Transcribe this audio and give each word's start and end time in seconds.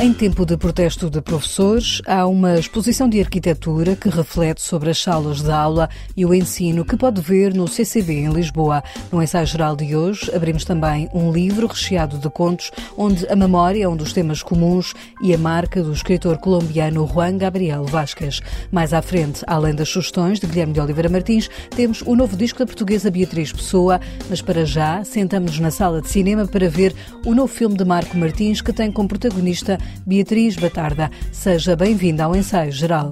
Em 0.00 0.12
tempo 0.12 0.46
de 0.46 0.56
protesto 0.56 1.10
de 1.10 1.20
professores, 1.20 2.00
há 2.06 2.24
uma 2.24 2.56
exposição 2.56 3.08
de 3.08 3.20
arquitetura 3.20 3.96
que 3.96 4.08
reflete 4.08 4.62
sobre 4.62 4.90
as 4.90 5.02
salas 5.02 5.42
de 5.42 5.50
aula 5.50 5.90
e 6.16 6.24
o 6.24 6.32
ensino 6.32 6.84
que 6.84 6.96
pode 6.96 7.20
ver 7.20 7.52
no 7.52 7.66
CCB 7.66 8.12
em 8.12 8.28
Lisboa. 8.30 8.80
No 9.10 9.20
ensaio 9.20 9.44
geral 9.44 9.74
de 9.74 9.96
hoje, 9.96 10.30
abrimos 10.32 10.64
também 10.64 11.10
um 11.12 11.32
livro 11.32 11.66
recheado 11.66 12.16
de 12.16 12.30
contos, 12.30 12.70
onde 12.96 13.26
a 13.28 13.34
memória 13.34 13.82
é 13.82 13.88
um 13.88 13.96
dos 13.96 14.12
temas 14.12 14.40
comuns 14.40 14.94
e 15.20 15.34
a 15.34 15.38
marca 15.38 15.82
do 15.82 15.92
escritor 15.92 16.38
colombiano 16.38 17.04
Juan 17.04 17.36
Gabriel 17.36 17.84
Vasquez. 17.84 18.40
Mais 18.70 18.92
à 18.92 19.02
frente, 19.02 19.42
além 19.48 19.74
das 19.74 19.88
sugestões 19.88 20.38
de 20.38 20.46
Guilherme 20.46 20.74
de 20.74 20.80
Oliveira 20.80 21.08
Martins, 21.08 21.50
temos 21.74 22.02
o 22.02 22.14
novo 22.14 22.36
disco 22.36 22.60
da 22.60 22.66
portuguesa 22.66 23.10
Beatriz 23.10 23.52
Pessoa, 23.52 24.00
mas 24.30 24.40
para 24.40 24.64
já, 24.64 25.02
sentamos-nos 25.02 25.58
na 25.58 25.72
sala 25.72 26.00
de 26.00 26.08
cinema 26.08 26.46
para 26.46 26.68
ver 26.68 26.94
o 27.26 27.34
novo 27.34 27.52
filme 27.52 27.76
de 27.76 27.84
Marco 27.84 28.16
Martins, 28.16 28.60
que 28.60 28.72
tem 28.72 28.92
como 28.92 29.08
protagonista 29.08 29.76
Beatriz 30.06 30.56
Batarda. 30.56 31.10
Seja 31.32 31.76
bem-vinda 31.76 32.24
ao 32.24 32.34
ensaio 32.34 32.72
geral. 32.72 33.10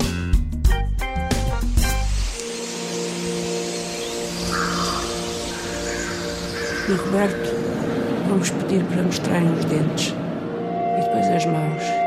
E 6.88 6.92
Roberto, 6.92 7.52
vamos 8.28 8.50
pedir 8.50 8.84
para 8.84 9.02
mostrarem 9.02 9.52
os 9.52 9.64
dentes 9.64 10.14
e 10.96 11.00
depois 11.00 11.26
as 11.26 11.46
mãos. 11.46 12.05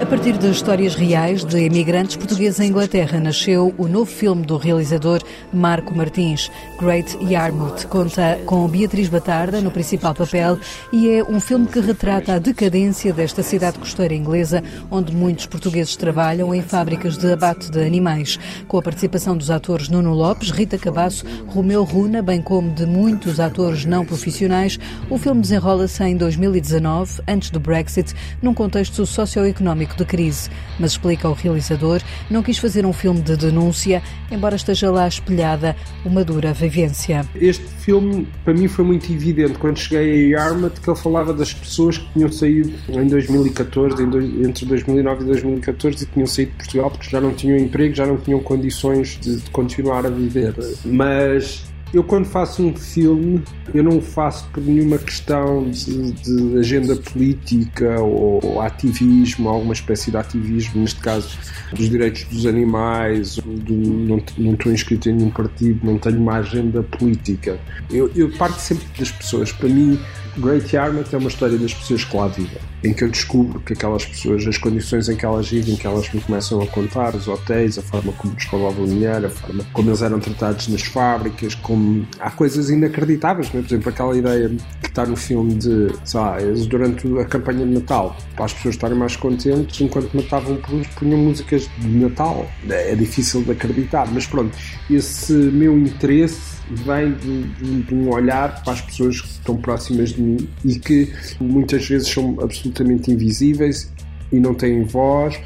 A 0.00 0.06
partir 0.06 0.38
de 0.38 0.50
histórias 0.50 0.94
reais 0.94 1.44
de 1.44 1.60
imigrantes 1.60 2.16
portugueses 2.16 2.58
em 2.58 2.68
Inglaterra, 2.68 3.20
nasceu 3.20 3.74
o 3.76 3.86
novo 3.86 4.10
filme 4.10 4.46
do 4.46 4.56
realizador 4.56 5.22
Marco 5.52 5.94
Martins, 5.94 6.50
Great 6.80 7.18
Yarmouth. 7.22 7.86
Conta 7.86 8.40
com 8.46 8.66
Beatriz 8.66 9.10
Batarda 9.10 9.60
no 9.60 9.70
principal 9.70 10.14
papel 10.14 10.58
e 10.90 11.10
é 11.10 11.22
um 11.22 11.38
filme 11.38 11.66
que 11.66 11.80
retrata 11.80 12.32
a 12.32 12.38
decadência 12.38 13.12
desta 13.12 13.42
cidade 13.42 13.78
costeira 13.78 14.14
inglesa, 14.14 14.64
onde 14.90 15.14
muitos 15.14 15.44
portugueses 15.44 15.94
trabalham 15.96 16.54
em 16.54 16.62
fábricas 16.62 17.18
de 17.18 17.30
abate 17.30 17.70
de 17.70 17.84
animais. 17.84 18.38
Com 18.66 18.78
a 18.78 18.82
participação 18.82 19.36
dos 19.36 19.50
atores 19.50 19.90
Nuno 19.90 20.14
Lopes, 20.14 20.50
Rita 20.50 20.78
Cabasso, 20.78 21.26
Romeu 21.46 21.84
Runa, 21.84 22.22
bem 22.22 22.40
como 22.40 22.72
de 22.72 22.86
muitos 22.86 23.38
atores 23.38 23.84
não 23.84 24.06
profissionais, 24.06 24.78
o 25.10 25.18
filme 25.18 25.42
desenrola-se 25.42 26.02
em 26.02 26.16
2019, 26.16 27.20
antes 27.28 27.50
do 27.50 27.60
Brexit, 27.60 28.14
num 28.40 28.54
contexto 28.54 29.04
socioeconómico 29.04 29.89
de 29.96 30.04
crise, 30.04 30.50
mas 30.78 30.92
explica 30.92 31.28
o 31.28 31.32
realizador, 31.32 32.00
não 32.30 32.42
quis 32.42 32.58
fazer 32.58 32.84
um 32.86 32.92
filme 32.92 33.20
de 33.20 33.36
denúncia, 33.36 34.02
embora 34.30 34.56
esteja 34.56 34.90
lá 34.90 35.06
espelhada 35.06 35.76
uma 36.04 36.24
dura 36.24 36.52
vivência. 36.52 37.26
Este 37.34 37.66
filme, 37.66 38.26
para 38.44 38.54
mim, 38.54 38.68
foi 38.68 38.84
muito 38.84 39.10
evidente 39.12 39.58
quando 39.58 39.78
cheguei 39.78 40.34
a 40.34 40.40
Yarmouth, 40.40 40.80
que 40.82 40.90
ele 40.90 40.98
falava 40.98 41.32
das 41.32 41.52
pessoas 41.52 41.98
que 41.98 42.12
tinham 42.12 42.30
saído 42.30 42.72
em 42.88 43.06
2014, 43.06 44.02
entre 44.02 44.66
2009 44.66 45.22
e 45.22 45.26
2014, 45.26 46.04
e 46.04 46.06
tinham 46.06 46.26
saído 46.26 46.52
de 46.52 46.56
Portugal 46.58 46.90
porque 46.90 47.10
já 47.10 47.20
não 47.20 47.32
tinham 47.32 47.56
emprego, 47.56 47.94
já 47.94 48.06
não 48.06 48.16
tinham 48.16 48.40
condições 48.40 49.18
de 49.20 49.38
continuar 49.50 50.06
a 50.06 50.10
viver. 50.10 50.54
Mas 50.84 51.69
eu 51.92 52.04
quando 52.04 52.24
faço 52.24 52.64
um 52.64 52.74
filme, 52.74 53.42
eu 53.74 53.82
não 53.82 54.00
faço 54.00 54.46
por 54.52 54.62
nenhuma 54.62 54.98
questão 54.98 55.68
de, 55.68 56.12
de, 56.12 56.58
agenda 56.58 56.96
política 56.96 58.00
ou 58.00 58.60
ativismo, 58.60 59.48
alguma 59.48 59.72
espécie 59.72 60.10
de 60.10 60.16
ativismo, 60.16 60.80
neste 60.80 61.00
caso 61.00 61.36
dos 61.74 61.88
direitos 61.88 62.24
dos 62.24 62.46
animais, 62.46 63.36
do, 63.36 63.74
não, 63.74 64.22
não 64.38 64.52
estou 64.54 64.72
inscrito 64.72 65.08
em 65.08 65.14
nenhum 65.14 65.30
partido, 65.30 65.80
não 65.84 65.98
tenho 65.98 66.18
uma 66.18 66.36
agenda 66.36 66.82
política. 66.82 67.58
Eu, 67.90 68.10
eu 68.14 68.30
parto 68.30 68.60
sempre 68.60 68.86
das 68.98 69.10
pessoas. 69.10 69.50
Para 69.52 69.68
mim, 69.68 69.98
Great 70.38 70.74
Yarmouth 70.74 71.12
é 71.12 71.16
uma 71.16 71.28
história 71.28 71.58
das 71.58 71.74
pessoas 71.74 72.04
que 72.04 72.16
lá 72.16 72.28
vivem, 72.28 72.58
em 72.84 72.92
que 72.92 73.04
eu 73.04 73.08
descubro 73.08 73.60
que 73.60 73.72
aquelas 73.72 74.04
pessoas, 74.04 74.46
as 74.46 74.58
condições 74.58 75.08
em 75.08 75.16
que 75.16 75.24
elas 75.24 75.48
vivem, 75.48 75.76
que 75.76 75.86
elas 75.86 76.12
me 76.12 76.20
começam 76.20 76.60
a 76.60 76.66
contar, 76.66 77.14
os 77.14 77.26
hotéis, 77.26 77.78
a 77.78 77.82
forma 77.82 78.12
como 78.12 78.34
lhes 78.34 78.46
roubavam 78.46 78.86
dinheiro, 78.86 79.26
a 79.26 79.30
forma 79.30 79.64
como 79.72 79.90
eles 79.90 80.02
eram 80.02 80.20
tratados 80.20 80.68
nas 80.68 80.82
fábricas, 80.82 81.54
como 81.54 82.06
há 82.18 82.30
coisas 82.30 82.70
inacreditáveis, 82.70 83.48
é? 83.48 83.50
por 83.50 83.64
exemplo, 83.64 83.88
aquela 83.88 84.16
ideia 84.16 84.50
que 84.80 84.88
está 84.88 85.04
no 85.04 85.16
filme 85.16 85.54
de, 85.54 85.88
sei 86.04 86.20
lá, 86.20 86.36
durante 86.68 87.18
a 87.18 87.24
campanha 87.24 87.66
de 87.66 87.72
Natal, 87.72 88.16
para 88.34 88.44
as 88.44 88.52
pessoas 88.52 88.74
estarem 88.74 88.96
mais 88.96 89.16
contentes, 89.16 89.80
enquanto 89.80 90.14
matavam 90.14 90.58
uns, 90.72 90.86
punham 90.88 91.18
músicas 91.18 91.68
de 91.78 91.88
Natal. 91.88 92.46
É 92.68 92.94
difícil 92.94 93.42
de 93.42 93.52
acreditar, 93.52 94.08
mas 94.12 94.26
pronto, 94.26 94.56
esse 94.88 95.32
meu 95.32 95.76
interesse 95.78 96.60
vem 96.70 97.12
de, 97.14 97.42
de, 97.42 97.82
de, 97.82 97.94
um 97.94 98.10
olhar 98.10 98.62
para 98.62 98.74
as 98.74 98.80
pessoas 98.80 99.20
que 99.20 99.28
estão 99.28 99.56
próximas 99.56 100.10
de 100.10 100.22
mim 100.22 100.29
e 100.64 100.78
que 100.78 101.12
muitas 101.40 101.86
vezes 101.86 102.08
são 102.08 102.36
absolutamente 102.40 103.10
invisíveis 103.10 103.90
e 104.32 104.38
não 104.38 104.54
têm 104.54 104.84
voz 104.84 105.38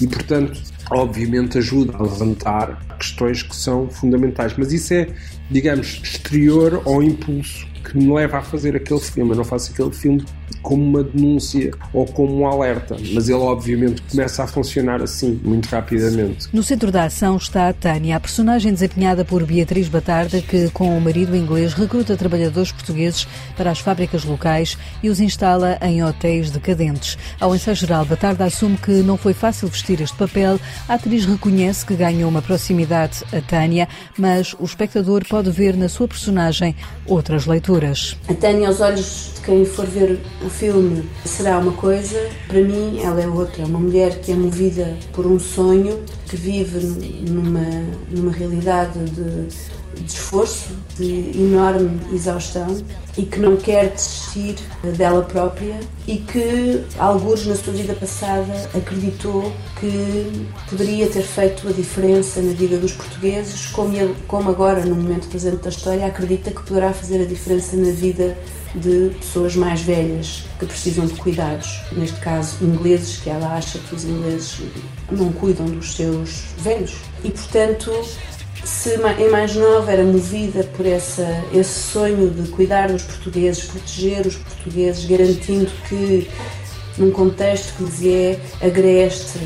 e, 0.00 0.06
portanto, 0.06 0.60
obviamente 0.90 1.58
ajuda 1.58 1.96
a 1.96 2.02
levantar 2.02 2.96
questões 2.98 3.42
que 3.42 3.54
são 3.54 3.88
fundamentais. 3.88 4.54
Mas 4.56 4.72
isso 4.72 4.94
é, 4.94 5.08
digamos, 5.50 6.00
exterior 6.02 6.82
ao 6.84 7.02
impulso 7.02 7.69
que 7.84 7.96
me 7.96 8.12
leva 8.12 8.38
a 8.38 8.42
fazer 8.42 8.76
aquele 8.76 9.00
filme. 9.00 9.30
Eu 9.30 9.36
não 9.36 9.44
faço 9.44 9.72
aquele 9.72 9.92
filme 9.92 10.24
como 10.62 10.82
uma 10.82 11.02
denúncia 11.02 11.70
ou 11.92 12.04
como 12.06 12.40
um 12.40 12.46
alerta, 12.46 12.96
mas 13.12 13.28
ele 13.28 13.38
obviamente 13.38 14.02
começa 14.02 14.44
a 14.44 14.46
funcionar 14.46 15.02
assim, 15.02 15.40
muito 15.42 15.66
rapidamente. 15.68 16.48
No 16.52 16.62
centro 16.62 16.90
da 16.90 17.04
ação 17.04 17.36
está 17.36 17.68
a 17.68 17.72
Tânia, 17.72 18.16
a 18.16 18.20
personagem 18.20 18.72
desempenhada 18.72 19.24
por 19.24 19.44
Beatriz 19.44 19.88
Batarda, 19.88 20.40
que 20.42 20.68
com 20.70 20.96
o 20.96 21.00
marido 21.00 21.36
inglês 21.36 21.72
recruta 21.72 22.16
trabalhadores 22.16 22.72
portugueses 22.72 23.26
para 23.56 23.70
as 23.70 23.78
fábricas 23.78 24.24
locais 24.24 24.76
e 25.02 25.08
os 25.08 25.20
instala 25.20 25.78
em 25.80 26.04
hotéis 26.04 26.50
decadentes. 26.50 27.16
Ao 27.40 27.54
ensaio 27.54 27.76
geral, 27.76 28.04
Batarda 28.04 28.44
assume 28.44 28.76
que 28.76 29.02
não 29.02 29.16
foi 29.16 29.32
fácil 29.32 29.68
vestir 29.68 30.00
este 30.00 30.16
papel. 30.16 30.60
A 30.88 30.94
atriz 30.94 31.24
reconhece 31.24 31.86
que 31.86 31.94
ganhou 31.94 32.28
uma 32.28 32.42
proximidade 32.42 33.24
a 33.32 33.40
Tânia, 33.40 33.88
mas 34.18 34.54
o 34.58 34.64
espectador 34.64 35.24
pode 35.28 35.50
ver 35.50 35.76
na 35.76 35.88
sua 35.88 36.06
personagem 36.06 36.74
outras 37.06 37.46
leituras. 37.46 37.69
A 38.28 38.34
Tânia, 38.34 38.68
aos 38.68 38.80
olhos 38.80 39.32
de 39.34 39.40
quem 39.42 39.64
for 39.64 39.86
ver 39.86 40.20
o 40.44 40.50
filme 40.50 41.08
será 41.24 41.58
uma 41.58 41.72
coisa, 41.72 42.28
para 42.46 42.60
mim 42.60 43.00
ela 43.02 43.20
é 43.20 43.26
outra. 43.26 43.64
Uma 43.64 43.78
mulher 43.78 44.20
que 44.20 44.32
é 44.32 44.34
movida 44.34 44.96
por 45.12 45.26
um 45.26 45.38
sonho, 45.38 46.00
que 46.26 46.36
vive 46.36 46.78
numa, 47.30 47.84
numa 48.10 48.32
realidade 48.32 48.98
de, 48.98 49.48
de 50.00 50.12
esforço, 50.12 50.70
de 50.96 51.32
enorme 51.36 52.00
exaustão 52.12 52.82
e 53.16 53.22
que 53.24 53.38
não 53.38 53.56
quer 53.56 53.90
desistir 53.90 54.56
dela 54.96 55.22
própria 55.22 55.78
e 56.06 56.18
que, 56.18 56.84
alguns 56.98 57.46
na 57.46 57.54
sua 57.54 57.72
vida 57.72 57.94
passada, 57.94 58.52
acreditou 58.74 59.52
que 59.78 60.46
poderia 60.68 61.06
ter 61.08 61.22
feito 61.22 61.68
a 61.68 61.72
diferença 61.72 62.40
na 62.40 62.52
vida 62.52 62.76
dos 62.78 62.92
portugueses, 62.92 63.66
como, 63.66 64.14
como 64.26 64.50
agora, 64.50 64.84
no 64.84 64.94
momento 64.94 65.28
presente 65.28 65.62
da 65.62 65.70
história, 65.70 66.06
acredita 66.06 66.50
que 66.50 66.62
poderá 66.62 66.92
fazer 66.92 67.22
a 67.22 67.26
diferença 67.26 67.76
na 67.76 67.90
vida 67.90 68.36
de 68.74 69.10
pessoas 69.18 69.56
mais 69.56 69.80
velhas 69.80 70.44
que 70.58 70.66
precisam 70.66 71.06
de 71.06 71.14
cuidados, 71.14 71.80
neste 71.92 72.20
caso 72.20 72.56
ingleses, 72.62 73.16
que 73.16 73.28
ela 73.28 73.54
acha 73.54 73.78
que 73.78 73.94
os 73.94 74.04
ingleses 74.04 74.60
não 75.10 75.32
cuidam 75.32 75.66
dos 75.66 75.96
seus 75.96 76.44
velhos. 76.58 76.96
E 77.24 77.30
portanto, 77.30 77.90
se 78.64 78.94
em 79.18 79.30
mais 79.30 79.54
nova 79.54 79.92
era 79.92 80.02
movida 80.02 80.64
por 80.76 80.86
essa, 80.86 81.26
esse 81.52 81.78
sonho 81.90 82.30
de 82.30 82.48
cuidar 82.50 82.88
dos 82.88 83.02
portugueses, 83.02 83.64
proteger 83.64 84.26
os 84.26 84.36
portugueses, 84.36 85.04
garantindo 85.04 85.70
que 85.88 86.28
num 86.98 87.10
contexto 87.10 87.74
que 87.76 87.84
lhes 87.84 88.04
é 88.04 88.66
agreste, 88.66 89.38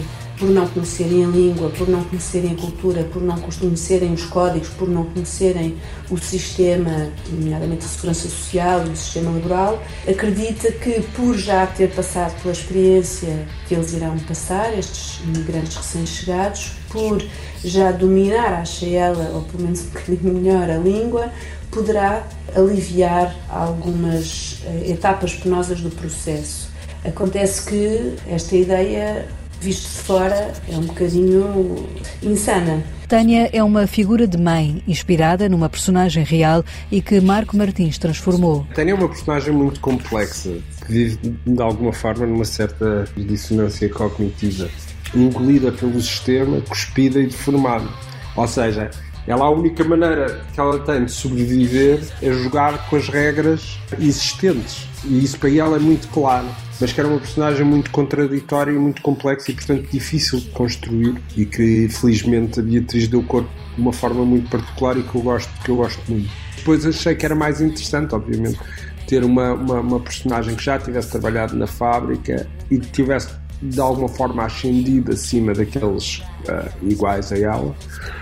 por 0.44 0.50
não 0.50 0.68
conhecerem 0.68 1.24
a 1.24 1.28
língua, 1.28 1.70
por 1.70 1.88
não 1.88 2.04
conhecerem 2.04 2.52
a 2.52 2.54
cultura, 2.54 3.02
por 3.04 3.22
não 3.22 3.40
conhecerem 3.40 4.12
os 4.12 4.26
códigos, 4.26 4.68
por 4.68 4.86
não 4.86 5.04
conhecerem 5.04 5.78
o 6.10 6.18
sistema, 6.18 7.08
nomeadamente 7.30 7.86
a 7.86 7.88
segurança 7.88 8.28
social 8.28 8.84
e 8.86 8.90
o 8.90 8.96
sistema 8.96 9.30
laboral, 9.30 9.82
acredita 10.06 10.70
que 10.70 11.00
por 11.16 11.34
já 11.38 11.66
ter 11.66 11.90
passado 11.92 12.38
pela 12.42 12.52
experiência 12.52 13.48
que 13.66 13.74
eles 13.74 13.94
irão 13.94 14.18
passar, 14.18 14.78
estes 14.78 15.18
imigrantes 15.24 15.76
recém-chegados, 15.76 16.72
por 16.90 17.24
já 17.64 17.90
dominar, 17.90 18.60
acha 18.60 18.84
ela, 18.84 19.30
ou 19.30 19.42
pelo 19.44 19.62
menos 19.62 19.80
um 19.80 19.86
bocadinho 19.86 20.34
melhor, 20.34 20.68
a 20.68 20.76
língua, 20.76 21.32
poderá 21.70 22.22
aliviar 22.54 23.34
algumas 23.48 24.58
eh, 24.66 24.90
etapas 24.90 25.32
penosas 25.32 25.80
do 25.80 25.88
processo. 25.88 26.68
Acontece 27.02 27.64
que 27.64 28.16
esta 28.28 28.54
ideia 28.54 29.26
visto 29.64 29.88
de 29.88 30.02
fora, 30.02 30.52
é 30.68 30.76
um 30.76 30.82
bocadinho 30.82 31.86
insana. 32.22 32.84
Tânia 33.08 33.48
é 33.50 33.62
uma 33.62 33.86
figura 33.86 34.26
de 34.26 34.36
mãe, 34.36 34.82
inspirada 34.86 35.48
numa 35.48 35.70
personagem 35.70 36.22
real 36.22 36.62
e 36.92 37.00
que 37.00 37.18
Marco 37.20 37.56
Martins 37.56 37.96
transformou. 37.96 38.66
Tânia 38.74 38.92
é 38.92 38.94
uma 38.94 39.08
personagem 39.08 39.54
muito 39.54 39.80
complexa, 39.80 40.50
que 40.84 40.92
vive 40.92 41.18
de 41.46 41.62
alguma 41.62 41.92
forma 41.92 42.26
numa 42.26 42.44
certa 42.44 43.06
dissonância 43.16 43.88
cognitiva, 43.88 44.68
engolida 45.14 45.72
pelo 45.72 45.98
sistema, 46.00 46.60
cuspida 46.60 47.18
e 47.20 47.26
deformada. 47.26 47.88
Ou 48.36 48.46
seja, 48.46 48.90
Ela, 49.26 49.46
a 49.46 49.50
única 49.50 49.82
maneira 49.84 50.42
que 50.52 50.60
ela 50.60 50.78
tem 50.80 51.06
de 51.06 51.10
sobreviver 51.10 52.00
é 52.20 52.30
jogar 52.30 52.90
com 52.90 52.96
as 52.96 53.08
regras 53.08 53.78
existentes. 53.98 54.86
E 55.04 55.24
isso 55.24 55.38
para 55.38 55.50
ela 55.50 55.76
é 55.76 55.80
muito 55.80 56.08
claro. 56.08 56.46
Mas 56.80 56.92
que 56.92 57.00
era 57.00 57.08
uma 57.08 57.18
personagem 57.18 57.64
muito 57.64 57.90
contraditória 57.90 58.72
e 58.72 58.78
muito 58.78 59.00
complexa 59.00 59.50
e, 59.50 59.54
portanto, 59.54 59.88
difícil 59.90 60.40
de 60.40 60.50
construir. 60.50 61.14
E 61.36 61.46
que, 61.46 61.88
felizmente, 61.88 62.60
a 62.60 62.62
Beatriz 62.62 63.08
deu 63.08 63.22
corpo 63.22 63.50
de 63.74 63.80
uma 63.80 63.92
forma 63.92 64.24
muito 64.24 64.50
particular 64.50 64.96
e 64.96 65.02
que 65.02 65.14
eu 65.14 65.22
gosto, 65.22 65.50
que 65.62 65.70
eu 65.70 65.76
gosto 65.76 66.00
muito. 66.10 66.30
Depois 66.56 66.84
achei 66.86 67.14
que 67.14 67.24
era 67.24 67.34
mais 67.34 67.60
interessante, 67.60 68.14
obviamente, 68.14 68.58
ter 69.06 69.24
uma, 69.24 69.52
uma, 69.52 69.80
uma 69.80 70.00
personagem 70.00 70.54
que 70.54 70.64
já 70.64 70.78
tivesse 70.78 71.10
trabalhado 71.10 71.54
na 71.54 71.66
fábrica 71.66 72.48
e 72.70 72.78
que 72.78 72.90
tivesse 72.90 73.28
de 73.62 73.80
alguma 73.80 74.08
forma 74.08 74.44
ascendido 74.44 75.12
acima 75.12 75.52
daqueles 75.54 76.18
uh, 76.18 76.70
iguais 76.82 77.32
a 77.32 77.38
ela 77.38 77.74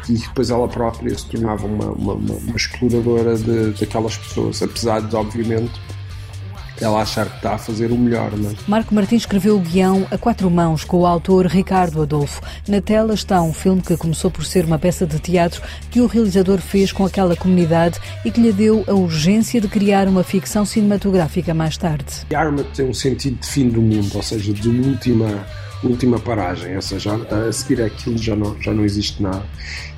e 0.08 0.14
depois 0.14 0.50
ela 0.50 0.68
própria 0.68 1.16
se 1.16 1.26
tornava 1.26 1.66
uma, 1.66 1.86
uma, 1.90 2.14
uma 2.14 2.56
exploradora 2.56 3.36
de, 3.36 3.72
daquelas 3.72 4.16
pessoas, 4.16 4.62
apesar 4.62 5.00
de, 5.00 5.14
obviamente, 5.16 5.72
ela 6.82 7.00
achar 7.00 7.28
que 7.28 7.36
está 7.36 7.54
a 7.54 7.58
fazer 7.58 7.90
o 7.92 7.96
melhor. 7.96 8.32
Não 8.36 8.50
é? 8.50 8.54
Marco 8.66 8.94
Martins 8.94 9.22
escreveu 9.22 9.56
o 9.56 9.60
guião 9.60 10.06
a 10.10 10.18
quatro 10.18 10.50
mãos 10.50 10.84
com 10.84 10.98
o 10.98 11.06
autor 11.06 11.46
Ricardo 11.46 12.02
Adolfo. 12.02 12.42
Na 12.68 12.80
tela 12.80 13.14
está 13.14 13.40
um 13.40 13.52
filme 13.52 13.80
que 13.80 13.96
começou 13.96 14.30
por 14.30 14.44
ser 14.44 14.64
uma 14.64 14.78
peça 14.78 15.06
de 15.06 15.18
teatro 15.18 15.62
que 15.90 16.00
o 16.00 16.06
realizador 16.06 16.58
fez 16.58 16.92
com 16.92 17.04
aquela 17.04 17.36
comunidade 17.36 17.98
e 18.24 18.30
que 18.30 18.40
lhe 18.40 18.52
deu 18.52 18.84
a 18.86 18.92
urgência 18.92 19.60
de 19.60 19.68
criar 19.68 20.08
uma 20.08 20.24
ficção 20.24 20.64
cinematográfica 20.64 21.54
mais 21.54 21.76
tarde. 21.76 22.26
Arma 22.34 22.64
tem 22.64 22.88
um 22.88 22.94
sentido 22.94 23.38
de 23.40 23.46
fim 23.46 23.68
do 23.68 23.80
mundo, 23.80 24.10
ou 24.14 24.22
seja, 24.22 24.52
de 24.52 24.68
última 24.68 25.46
última 25.82 26.18
paragem, 26.18 26.76
ou 26.76 26.82
seja, 26.82 27.14
a 27.14 27.52
seguir 27.52 27.82
aquilo 27.82 28.18
já 28.18 28.36
não, 28.36 28.60
já 28.60 28.72
não 28.72 28.84
existe 28.84 29.22
nada. 29.22 29.44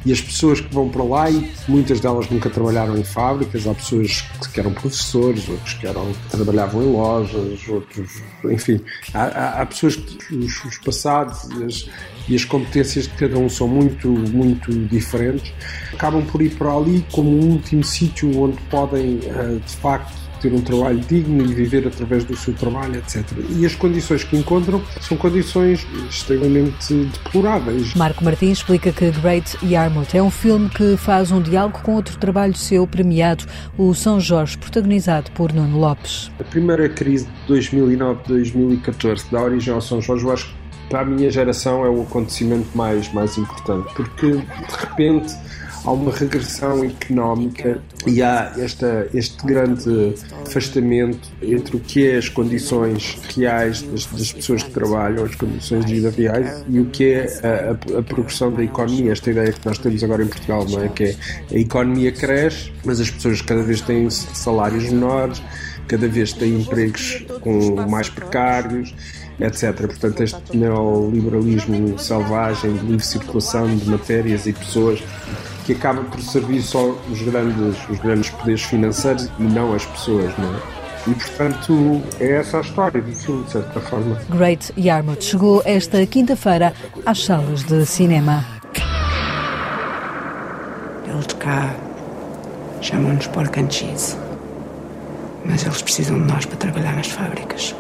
E 0.05 0.13
as 0.13 0.21
pessoas 0.21 0.61
que 0.61 0.73
vão 0.73 0.89
para 0.89 1.03
lá, 1.03 1.31
e 1.31 1.51
muitas 1.67 1.99
delas 1.99 2.29
nunca 2.29 2.51
trabalharam 2.51 2.97
em 2.97 3.05
fábricas, 3.05 3.67
há 3.67 3.75
pessoas 3.75 4.23
que 4.53 4.61
eram 4.61 4.73
professores, 4.73 5.49
outros 5.49 5.75
que, 5.75 5.87
eram, 5.87 6.13
trabalhavam 6.31 6.83
em 6.83 6.93
lojas, 6.93 7.67
outros, 7.69 8.23
enfim, 8.45 8.81
há, 9.15 9.63
há, 9.63 9.67
pessoas 9.67 9.97
que 9.97 10.35
os, 10.35 10.65
os 10.65 10.79
passados 10.79 11.49
e 11.59 11.65
as, 11.65 11.89
e 12.29 12.35
as 12.35 12.45
competências 12.45 13.05
de 13.05 13.15
cada 13.15 13.39
um 13.39 13.49
são 13.49 13.67
muito, 13.67 14.09
muito 14.09 14.71
diferentes, 14.89 15.53
acabam 15.93 16.25
por 16.27 16.43
ir 16.43 16.51
para 16.51 16.73
ali 16.73 17.05
como 17.11 17.31
um 17.31 17.53
último 17.53 17.83
sítio 17.83 18.39
onde 18.39 18.59
podem, 18.71 19.21
eh, 19.25 19.59
de 19.65 19.77
facto, 19.77 20.25
ter 20.44 20.52
um 20.52 20.61
trabalho 20.61 21.00
digno 21.00 21.43
e 21.43 21.55
viver 21.55 21.87
através 21.87 22.23
do 22.25 22.37
seu 22.37 22.52
trabalho, 22.52 22.96
etc. 22.96 23.25
E 23.49 23.64
as 23.64 23.75
condições 23.75 24.25
que 24.25 24.37
encontram 24.37 24.82
são 25.00 25.17
condições 25.17 25.87
extremamente 26.11 26.93
deploráveis. 26.93 27.94
Marco 27.94 28.23
Martins 28.23 28.58
explica 28.58 28.93
que 28.93 29.11
Great 29.11 29.56
Yarmouth 29.64 30.14
é 30.14 30.23
um 30.23 30.31
filme 30.31 30.69
que 30.69 30.99
faz 30.99 31.32
um 31.32 31.41
diálogo 31.41 31.81
com 31.82 31.94
outro 31.94 32.19
trabalho 32.19 32.55
seu 32.55 32.87
premiado, 32.87 33.46
o 33.79 33.94
São 33.94 34.20
Jorge, 34.20 34.58
protagonizado 34.58 35.31
por 35.31 35.50
Nuno 35.50 35.79
Lopes. 35.79 36.31
A 36.38 36.44
primeira 36.44 36.91
crise 36.91 37.26
de 37.46 37.55
2009-2014 37.55 39.25
dá 39.31 39.43
origem 39.43 39.73
ao 39.73 39.81
São 39.81 40.02
Jorge, 40.02 40.25
eu 40.25 40.32
acho 40.32 40.46
que 40.49 40.55
para 40.91 41.00
a 41.00 41.05
minha 41.06 41.31
geração 41.31 41.85
é 41.87 41.88
o 41.88 42.02
acontecimento 42.02 42.69
mais, 42.76 43.11
mais 43.14 43.38
importante, 43.38 43.93
porque 43.94 44.32
de 44.32 44.76
repente 44.79 45.32
há 45.85 45.91
uma 45.93 46.11
regressão 46.11 46.83
económica 46.83 47.81
e 48.07 48.23
há 48.23 48.53
esta, 48.57 49.09
este 49.13 49.45
grande 49.47 50.15
afastamento 50.47 51.29
entre 51.43 51.77
o 51.77 51.81
que 51.81 52.07
é 52.07 52.17
as 52.17 52.29
condições 52.29 53.19
reais 53.37 53.83
das, 53.83 54.07
das 54.07 54.33
pessoas 54.33 54.63
que 54.63 54.71
trabalham, 54.71 55.25
as 55.25 55.35
condições 55.35 55.85
de 55.85 55.95
vida 55.95 56.11
reais 56.11 56.65
e 56.69 56.81
o 56.81 56.87
que 56.87 57.13
é 57.13 57.41
a, 57.43 57.97
a, 57.97 57.99
a, 57.99 58.03
progressão 58.03 58.51
da 58.53 58.63
economia. 58.63 59.13
Esta 59.13 59.31
ideia 59.31 59.53
que 59.53 59.67
nós 59.67 59.79
temos 59.79 60.03
agora 60.03 60.23
em 60.23 60.27
Portugal, 60.27 60.65
não 60.69 60.83
é? 60.83 60.89
Que 60.89 61.05
é 61.05 61.17
a 61.53 61.59
economia 61.59 62.13
cresce, 62.13 62.73
mas 62.85 63.01
as 63.01 63.11
pessoas 63.11 63.43
cada 63.43 63.63
vez 63.63 63.81
têm 63.81 64.09
salários 64.11 64.85
menores, 64.85 65.43
cada 65.87 66.09
vez 66.09 66.33
têm 66.33 66.61
empregos 66.61 67.25
com 67.41 67.77
mais 67.89 68.09
precários 68.09 68.95
etc. 69.41 69.75
Portanto, 69.75 70.23
este 70.23 70.57
neoliberalismo 70.57 71.99
selvagem 71.99 72.73
de 72.77 72.87
livre 72.87 73.05
circulação 73.05 73.77
de 73.77 73.91
matérias 73.91 74.47
e 74.47 74.53
pessoas 74.53 75.03
que 75.65 75.73
acaba 75.73 76.03
por 76.03 76.21
servir 76.21 76.63
só 76.63 76.95
os 77.11 77.23
grandes, 77.23 77.89
os 77.89 77.99
grandes 77.99 78.31
poderes 78.31 78.63
financeiros 78.63 79.31
e 79.39 79.43
não 79.43 79.75
as 79.75 79.85
pessoas, 79.87 80.33
não 80.39 80.55
é? 80.55 80.85
E, 81.07 81.15
portanto, 81.15 82.03
é 82.19 82.33
essa 82.37 82.59
a 82.59 82.61
história 82.63 83.01
do 83.01 83.13
filme, 83.13 83.45
de 83.45 83.53
certa 83.53 83.81
forma. 83.81 84.19
Great 84.31 84.73
Yarmouth 84.79 85.21
chegou 85.23 85.63
esta 85.65 86.05
quinta-feira 86.07 86.73
às 87.05 87.25
salas 87.25 87.63
de 87.63 87.85
cinema. 87.85 88.45
Eles 91.07 91.27
cá 91.39 91.75
chamam-nos 92.81 93.27
pork 93.27 93.61
and 93.61 93.71
cheese. 93.71 94.17
Mas 95.45 95.65
eles 95.65 95.83
precisam 95.83 96.19
de 96.19 96.27
nós 96.27 96.47
para 96.47 96.57
trabalhar 96.57 96.95
nas 96.95 97.09
fábricas. 97.09 97.75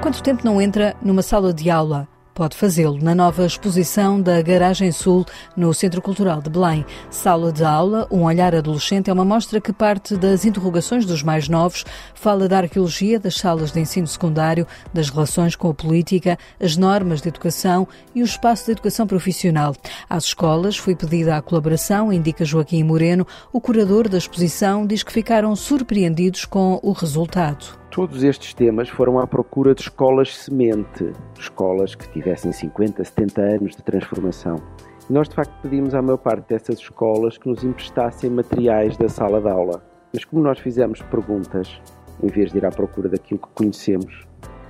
Quanto 0.00 0.22
tempo 0.22 0.44
não 0.44 0.60
entra 0.60 0.96
numa 1.02 1.20
sala 1.20 1.52
de 1.52 1.68
aula? 1.68 2.08
Pode 2.32 2.56
fazê-lo 2.56 2.98
na 3.02 3.14
nova 3.14 3.44
exposição 3.44 4.18
da 4.18 4.40
Garagem 4.40 4.90
Sul, 4.92 5.26
no 5.54 5.74
Centro 5.74 6.00
Cultural 6.00 6.40
de 6.40 6.48
Belém. 6.48 6.86
Sala 7.10 7.52
de 7.52 7.62
aula, 7.62 8.08
um 8.10 8.22
olhar 8.22 8.54
adolescente, 8.54 9.10
é 9.10 9.12
uma 9.12 9.26
mostra 9.26 9.60
que 9.60 9.74
parte 9.74 10.16
das 10.16 10.46
interrogações 10.46 11.04
dos 11.04 11.22
mais 11.22 11.50
novos, 11.50 11.84
fala 12.14 12.48
da 12.48 12.58
arqueologia 12.58 13.20
das 13.20 13.34
salas 13.34 13.72
de 13.72 13.80
ensino 13.80 14.06
secundário, 14.06 14.66
das 14.94 15.10
relações 15.10 15.54
com 15.54 15.68
a 15.68 15.74
política, 15.74 16.38
as 16.58 16.78
normas 16.78 17.20
de 17.20 17.28
educação 17.28 17.86
e 18.14 18.22
o 18.22 18.24
espaço 18.24 18.64
de 18.64 18.72
educação 18.72 19.06
profissional. 19.06 19.76
Às 20.08 20.24
escolas 20.24 20.78
foi 20.78 20.96
pedida 20.96 21.36
a 21.36 21.42
colaboração, 21.42 22.10
indica 22.10 22.42
Joaquim 22.42 22.82
Moreno. 22.84 23.26
O 23.52 23.60
curador 23.60 24.08
da 24.08 24.16
exposição 24.16 24.86
diz 24.86 25.02
que 25.02 25.12
ficaram 25.12 25.54
surpreendidos 25.54 26.46
com 26.46 26.80
o 26.82 26.92
resultado. 26.92 27.79
Todos 27.90 28.22
estes 28.22 28.54
temas 28.54 28.88
foram 28.88 29.18
à 29.18 29.26
procura 29.26 29.74
de 29.74 29.80
escolas 29.80 30.36
semente, 30.36 31.12
escolas 31.36 31.96
que 31.96 32.08
tivessem 32.08 32.52
50, 32.52 33.02
70 33.02 33.40
anos 33.42 33.74
de 33.74 33.82
transformação. 33.82 34.62
E 35.08 35.12
nós, 35.12 35.28
de 35.28 35.34
facto, 35.34 35.52
pedimos 35.60 35.92
à 35.92 36.00
maior 36.00 36.18
parte 36.18 36.50
dessas 36.50 36.78
escolas 36.78 37.36
que 37.36 37.48
nos 37.48 37.64
emprestassem 37.64 38.30
materiais 38.30 38.96
da 38.96 39.08
sala 39.08 39.40
de 39.40 39.48
aula. 39.48 39.82
Mas 40.14 40.24
como 40.24 40.40
nós 40.40 40.60
fizemos 40.60 41.02
perguntas, 41.02 41.82
em 42.22 42.28
vez 42.28 42.52
de 42.52 42.58
ir 42.58 42.64
à 42.64 42.70
procura 42.70 43.08
daquilo 43.08 43.40
que 43.40 43.48
conhecemos, 43.56 44.24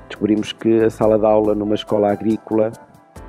descobrimos 0.08 0.54
que 0.54 0.82
a 0.82 0.88
sala 0.88 1.18
de 1.18 1.26
aula 1.26 1.54
numa 1.54 1.74
escola 1.74 2.10
agrícola 2.10 2.72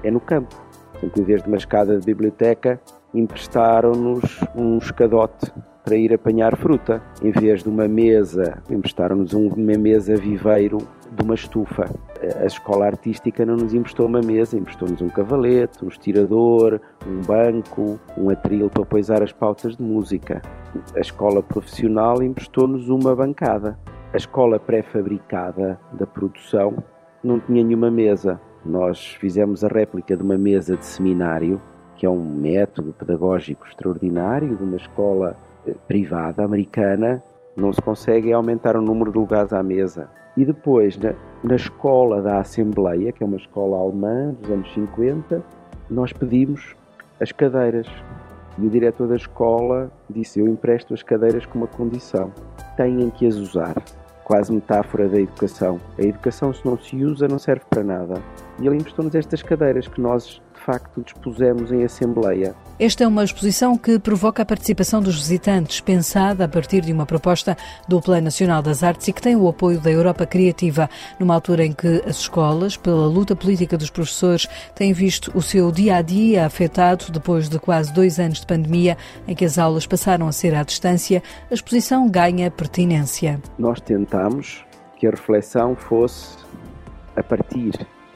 é 0.03 0.09
no 0.09 0.21
campo. 0.21 0.55
Portanto, 0.93 1.19
em 1.19 1.23
vez 1.23 1.41
de 1.41 1.49
uma 1.49 1.57
escada 1.57 1.99
de 1.99 2.05
biblioteca, 2.05 2.79
emprestaram-nos 3.13 4.39
um 4.55 4.77
escadote 4.77 5.51
para 5.83 5.95
ir 5.95 6.13
apanhar 6.13 6.55
fruta. 6.57 7.01
Em 7.21 7.31
vez 7.31 7.63
de 7.63 7.69
uma 7.69 7.87
mesa, 7.87 8.61
emprestaram-nos 8.69 9.33
uma 9.33 9.77
mesa 9.77 10.15
viveiro 10.15 10.77
de 11.11 11.23
uma 11.23 11.35
estufa. 11.35 11.85
A 12.39 12.45
escola 12.45 12.85
artística 12.85 13.45
não 13.45 13.57
nos 13.57 13.73
emprestou 13.73 14.05
uma 14.05 14.21
mesa, 14.21 14.57
emprestou-nos 14.57 15.01
um 15.01 15.09
cavalete, 15.09 15.83
um 15.83 15.87
estirador, 15.87 16.79
um 17.05 17.21
banco, 17.21 17.99
um 18.17 18.29
atril 18.29 18.69
para 18.69 18.85
poisar 18.85 19.21
as 19.21 19.31
pautas 19.31 19.75
de 19.75 19.83
música. 19.83 20.41
A 20.95 20.99
escola 20.99 21.43
profissional 21.43 22.21
emprestou-nos 22.23 22.89
uma 22.89 23.15
bancada. 23.15 23.77
A 24.13 24.17
escola 24.17 24.59
pré-fabricada 24.59 25.79
da 25.93 26.05
produção 26.05 26.83
não 27.23 27.39
tinha 27.39 27.63
nenhuma 27.63 27.91
mesa. 27.91 28.39
Nós 28.65 29.15
fizemos 29.15 29.63
a 29.63 29.67
réplica 29.67 30.15
de 30.15 30.23
uma 30.23 30.37
mesa 30.37 30.77
de 30.77 30.85
seminário, 30.85 31.61
que 31.95 32.05
é 32.05 32.09
um 32.09 32.23
método 32.23 32.93
pedagógico 32.93 33.65
extraordinário 33.67 34.55
de 34.55 34.63
uma 34.63 34.77
escola 34.77 35.37
privada 35.87 36.43
americana 36.43 37.23
não 37.55 37.71
se 37.73 37.81
consegue 37.81 38.31
aumentar 38.31 38.75
o 38.75 38.81
número 38.81 39.11
de 39.11 39.17
lugares 39.17 39.53
à 39.53 39.61
mesa. 39.61 40.09
E 40.37 40.45
depois, 40.45 40.97
na, 40.97 41.13
na 41.43 41.55
escola 41.55 42.21
da 42.21 42.39
Assembleia, 42.39 43.11
que 43.11 43.23
é 43.23 43.25
uma 43.25 43.37
escola 43.37 43.77
alemã 43.77 44.33
dos 44.39 44.49
anos 44.49 44.73
50, 44.73 45.43
nós 45.89 46.13
pedimos 46.13 46.75
as 47.19 47.31
cadeiras. 47.31 47.87
E 48.57 48.65
o 48.65 48.69
diretor 48.69 49.07
da 49.07 49.15
escola 49.15 49.91
disse: 50.09 50.39
Eu 50.39 50.47
empresto 50.47 50.93
as 50.93 51.03
cadeiras 51.03 51.45
com 51.45 51.59
uma 51.59 51.67
condição: 51.67 52.31
têm 52.77 53.09
que 53.09 53.27
as 53.27 53.35
usar. 53.35 53.75
Quase 54.23 54.53
metáfora 54.53 55.09
da 55.09 55.19
educação. 55.19 55.79
A 55.97 56.01
educação, 56.03 56.53
se 56.53 56.65
não 56.65 56.77
se 56.77 56.95
usa, 57.03 57.27
não 57.27 57.37
serve 57.37 57.65
para 57.69 57.83
nada. 57.83 58.21
E 58.59 58.67
ele 58.67 58.77
emprestou-nos 58.77 59.13
estas 59.13 59.43
cadeiras 59.43 59.87
que 59.87 59.99
nós, 59.99 60.41
facto 60.65 61.01
dispusemos 61.01 61.71
em 61.71 61.83
Assembleia. 61.83 62.55
Esta 62.79 63.03
é 63.03 63.07
uma 63.07 63.23
exposição 63.23 63.77
que 63.77 63.99
provoca 63.99 64.41
a 64.41 64.45
participação 64.45 65.01
dos 65.01 65.15
visitantes, 65.15 65.81
pensada 65.81 66.45
a 66.45 66.47
partir 66.47 66.81
de 66.81 66.91
uma 66.91 67.05
proposta 67.05 67.55
do 67.87 68.01
Plano 68.01 68.23
Nacional 68.23 68.61
das 68.61 68.83
Artes 68.83 69.07
e 69.07 69.13
que 69.13 69.21
tem 69.21 69.35
o 69.35 69.47
apoio 69.47 69.79
da 69.79 69.91
Europa 69.91 70.25
Criativa, 70.25 70.89
numa 71.19 71.35
altura 71.35 71.65
em 71.65 71.73
que 71.73 72.01
as 72.05 72.17
escolas, 72.17 72.77
pela 72.77 73.05
luta 73.05 73.35
política 73.35 73.77
dos 73.77 73.89
professores, 73.89 74.47
têm 74.73 74.93
visto 74.93 75.31
o 75.35 75.41
seu 75.41 75.71
dia 75.71 75.97
a 75.97 76.01
dia 76.01 76.45
afetado 76.45 77.11
depois 77.11 77.49
de 77.49 77.59
quase 77.59 77.93
dois 77.93 78.19
anos 78.19 78.39
de 78.39 78.47
pandemia, 78.47 78.97
em 79.27 79.35
que 79.35 79.45
as 79.45 79.57
aulas 79.57 79.85
passaram 79.85 80.27
a 80.27 80.31
ser 80.31 80.55
à 80.55 80.63
distância, 80.63 81.21
a 81.49 81.53
exposição 81.53 82.09
ganha 82.09 82.49
pertinência. 82.49 83.39
Nós 83.57 83.79
tentamos 83.79 84.63
que 84.97 85.07
a 85.07 85.11
reflexão 85.11 85.75
fosse 85.75 86.37
a 87.15 87.23
partir 87.23 87.71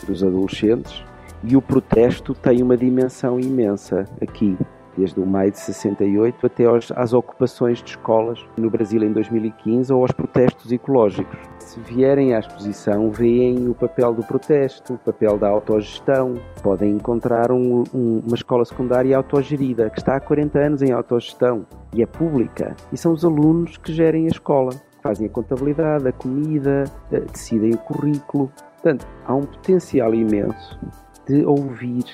dos 0.08 0.24
adolescentes 0.24 1.04
e 1.48 1.56
o 1.56 1.62
protesto 1.62 2.34
tem 2.34 2.64
uma 2.64 2.76
dimensão 2.76 3.40
imensa 3.40 4.06
aqui, 4.20 4.58
desde 4.98 5.20
o 5.20 5.26
maio 5.26 5.52
de 5.52 5.60
68 5.60 6.46
até 6.46 6.66
aos, 6.66 6.92
às 6.92 7.14
ocupações 7.14 7.84
de 7.84 7.92
escolas 7.92 8.40
no 8.58 8.70
Brasil 8.70 9.04
em 9.04 9.12
2015 9.12 9.94
ou 9.94 10.02
aos 10.02 10.12
protestos 10.12 10.72
ecológicos. 10.72 11.38
Se 11.60 11.80
vierem 11.82 12.34
à 12.34 12.40
exposição, 12.40 13.12
veem 13.12 13.70
o 13.70 13.76
papel 13.76 14.14
do 14.14 14.24
protesto, 14.24 14.96
o 14.96 14.98
papel 14.98 15.38
da 15.38 15.48
autogestão. 15.50 16.34
Podem 16.64 16.94
encontrar 16.94 17.52
um, 17.52 17.84
um, 17.94 18.24
uma 18.26 18.36
escola 18.36 18.66
secundária 18.66 19.16
autogerida, 19.16 19.90
que 19.92 20.00
está 20.00 20.16
há 20.16 20.20
40 20.20 20.60
anos 20.60 20.82
em 20.82 20.92
autogestão 20.92 21.66
e 21.94 22.02
é 22.02 22.08
pública. 22.08 22.76
E 22.92 22.98
são 22.98 23.14
os 23.14 23.24
alunos 23.24 23.78
que 23.78 23.94
gerem 23.94 24.26
a 24.26 24.30
escola, 24.30 24.72
fazem 25.04 25.28
a 25.28 25.30
contabilidade, 25.30 26.08
a 26.08 26.12
comida, 26.12 26.86
eh, 27.12 27.20
decidem 27.20 27.72
o 27.72 27.78
currículo. 27.78 28.52
Portanto, 28.82 29.08
há 29.26 29.36
um 29.36 29.44
potencial 29.44 30.14
imenso 30.14 30.80
de 31.28 31.46
ouvir 31.46 32.06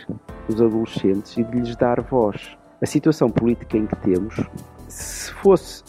os 0.48 0.62
adolescentes 0.62 1.38
e 1.38 1.44
de 1.44 1.60
lhes 1.60 1.75
dar 1.75 2.01
voz. 2.01 2.58
A 2.82 2.86
situação 2.86 3.30
política 3.30 3.77
em 3.77 3.86
que 3.86 3.96
temos, 3.98 4.36
se 4.88 5.32
fosse 5.34 5.84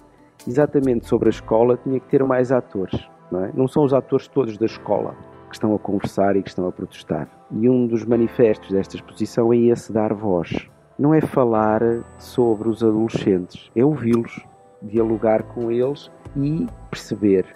exatamente 0.46 1.06
sobre 1.06 1.28
a 1.28 1.30
escola, 1.30 1.78
tinha 1.82 2.00
que 2.00 2.08
ter 2.08 2.22
mais 2.24 2.52
atores. 2.52 3.08
Não, 3.30 3.44
é? 3.44 3.50
não 3.54 3.66
são 3.66 3.84
os 3.84 3.94
atores 3.94 4.28
todos 4.28 4.58
da 4.58 4.66
escola 4.66 5.14
que 5.48 5.56
estão 5.56 5.74
a 5.74 5.78
conversar 5.78 6.36
e 6.36 6.42
que 6.42 6.48
estão 6.48 6.66
a 6.66 6.72
protestar. 6.72 7.28
E 7.50 7.68
um 7.68 7.86
dos 7.86 8.04
manifestos 8.04 8.70
desta 8.70 8.96
exposição 8.96 9.52
é 9.52 9.56
esse 9.56 9.92
dar 9.92 10.12
voz. 10.12 10.68
Não 10.98 11.14
é 11.14 11.20
falar 11.20 11.80
sobre 12.18 12.68
os 12.68 12.82
adolescentes, 12.82 13.70
é 13.74 13.84
ouvi-los, 13.84 14.46
dialogar 14.82 15.42
com 15.42 15.70
eles 15.70 16.10
e 16.36 16.66
perceber 16.90 17.46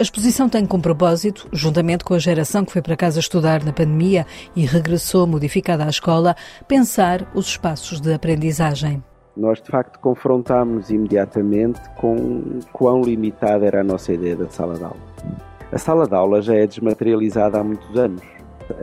a 0.00 0.02
exposição 0.02 0.48
tem 0.48 0.64
como 0.64 0.82
propósito, 0.82 1.46
juntamente 1.52 2.04
com 2.04 2.14
a 2.14 2.18
geração 2.18 2.64
que 2.64 2.72
foi 2.72 2.80
para 2.80 2.96
casa 2.96 3.20
estudar 3.20 3.62
na 3.62 3.70
pandemia 3.70 4.26
e 4.56 4.64
regressou 4.64 5.26
modificada 5.26 5.84
à 5.84 5.90
escola, 5.90 6.34
pensar 6.66 7.30
os 7.34 7.48
espaços 7.48 8.00
de 8.00 8.14
aprendizagem. 8.14 9.04
Nós, 9.36 9.60
de 9.60 9.70
facto, 9.70 9.98
confrontámos 9.98 10.88
imediatamente 10.88 11.82
com 11.98 12.60
quão 12.72 13.02
limitada 13.02 13.66
era 13.66 13.82
a 13.82 13.84
nossa 13.84 14.10
ideia 14.10 14.36
da 14.36 14.48
sala 14.48 14.74
de 14.74 14.84
aula. 14.84 14.96
A 15.70 15.76
sala 15.76 16.08
de 16.08 16.14
aula 16.14 16.40
já 16.40 16.54
é 16.54 16.66
desmaterializada 16.66 17.60
há 17.60 17.62
muitos 17.62 17.94
anos. 17.94 18.22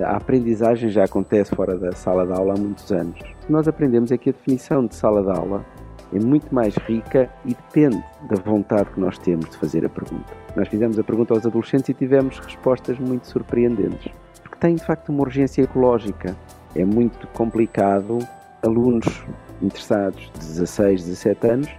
A 0.04 0.18
aprendizagem 0.18 0.92
já 0.92 1.06
acontece 1.06 1.56
fora 1.56 1.76
da 1.80 1.94
sala 1.94 2.28
de 2.28 2.34
aula 2.34 2.54
há 2.54 2.58
muitos 2.58 2.92
anos. 2.92 3.20
Nós 3.50 3.68
aprendemos 3.68 4.12
é 4.12 4.20
que 4.20 4.30
a 4.30 4.34
definição 4.34 4.86
de 4.86 4.94
sala 4.94 5.24
de 5.24 5.32
aula 5.32 5.66
é 6.14 6.20
muito 6.20 6.54
mais 6.54 6.76
rica 6.76 7.30
e 7.46 7.50
depende 7.50 8.04
da 8.30 8.36
vontade 8.38 8.90
que 8.92 9.00
nós 9.00 9.18
temos 9.18 9.50
de 9.50 9.58
fazer 9.58 9.86
a 9.86 9.90
pergunta. 9.90 10.34
Nós 10.56 10.68
fizemos 10.68 10.98
a 10.98 11.04
pergunta 11.04 11.34
aos 11.34 11.46
adolescentes 11.46 11.90
e 11.90 11.94
tivemos 11.94 12.40
respostas 12.40 12.98
muito 13.00 13.28
surpreendentes, 13.28 14.12
porque 14.42 14.58
tem 14.60 14.76
de 14.76 14.86
facto 14.86 15.10
uma 15.10 15.22
urgência 15.22 15.62
ecológica. 15.62 16.36
É 16.76 16.86
muito 16.86 17.28
complicado 17.28 18.20
alunos 18.64 19.24
interessados 19.62 20.32
de 20.34 20.40
16, 20.40 21.04
17 21.06 21.48
anos 21.48 21.70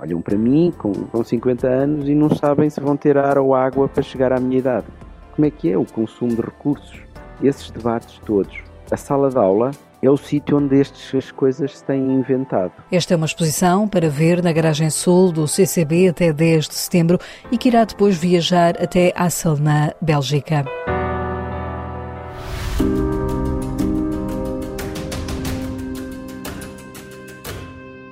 olham 0.00 0.20
para 0.20 0.36
mim 0.36 0.72
com, 0.76 0.92
com 0.92 1.24
50 1.24 1.66
anos 1.66 2.08
e 2.08 2.14
não 2.14 2.30
sabem 2.30 2.70
se 2.70 2.80
vão 2.80 2.96
ter 2.96 3.18
ar 3.18 3.38
ou 3.38 3.54
água 3.54 3.88
para 3.88 4.02
chegar 4.02 4.32
à 4.32 4.38
minha 4.38 4.58
idade. 4.58 4.86
Como 5.34 5.46
é 5.46 5.50
que 5.50 5.70
é 5.70 5.76
o 5.76 5.84
consumo 5.84 6.34
de 6.34 6.40
recursos? 6.40 7.00
Esses 7.42 7.70
debates 7.70 8.18
todos. 8.24 8.58
A 8.90 8.96
sala 8.96 9.28
de 9.28 9.36
aula 9.36 9.70
é 10.02 10.10
o 10.10 10.16
sítio 10.16 10.56
onde 10.56 10.80
estas 10.80 11.30
coisas 11.30 11.78
se 11.78 11.84
têm 11.84 12.00
inventado. 12.12 12.72
Esta 12.90 13.14
é 13.14 13.16
uma 13.16 13.26
exposição 13.26 13.88
para 13.88 14.08
ver 14.08 14.42
na 14.42 14.52
garagem 14.52 14.90
sul 14.90 15.32
do 15.32 15.46
CCB 15.46 16.08
até 16.08 16.32
10 16.32 16.68
de 16.68 16.74
setembro 16.74 17.18
e 17.50 17.58
que 17.58 17.68
irá 17.68 17.84
depois 17.84 18.16
viajar 18.16 18.80
até 18.82 19.12
Assel, 19.16 19.56
na 19.56 19.92
Bélgica. 20.00 20.64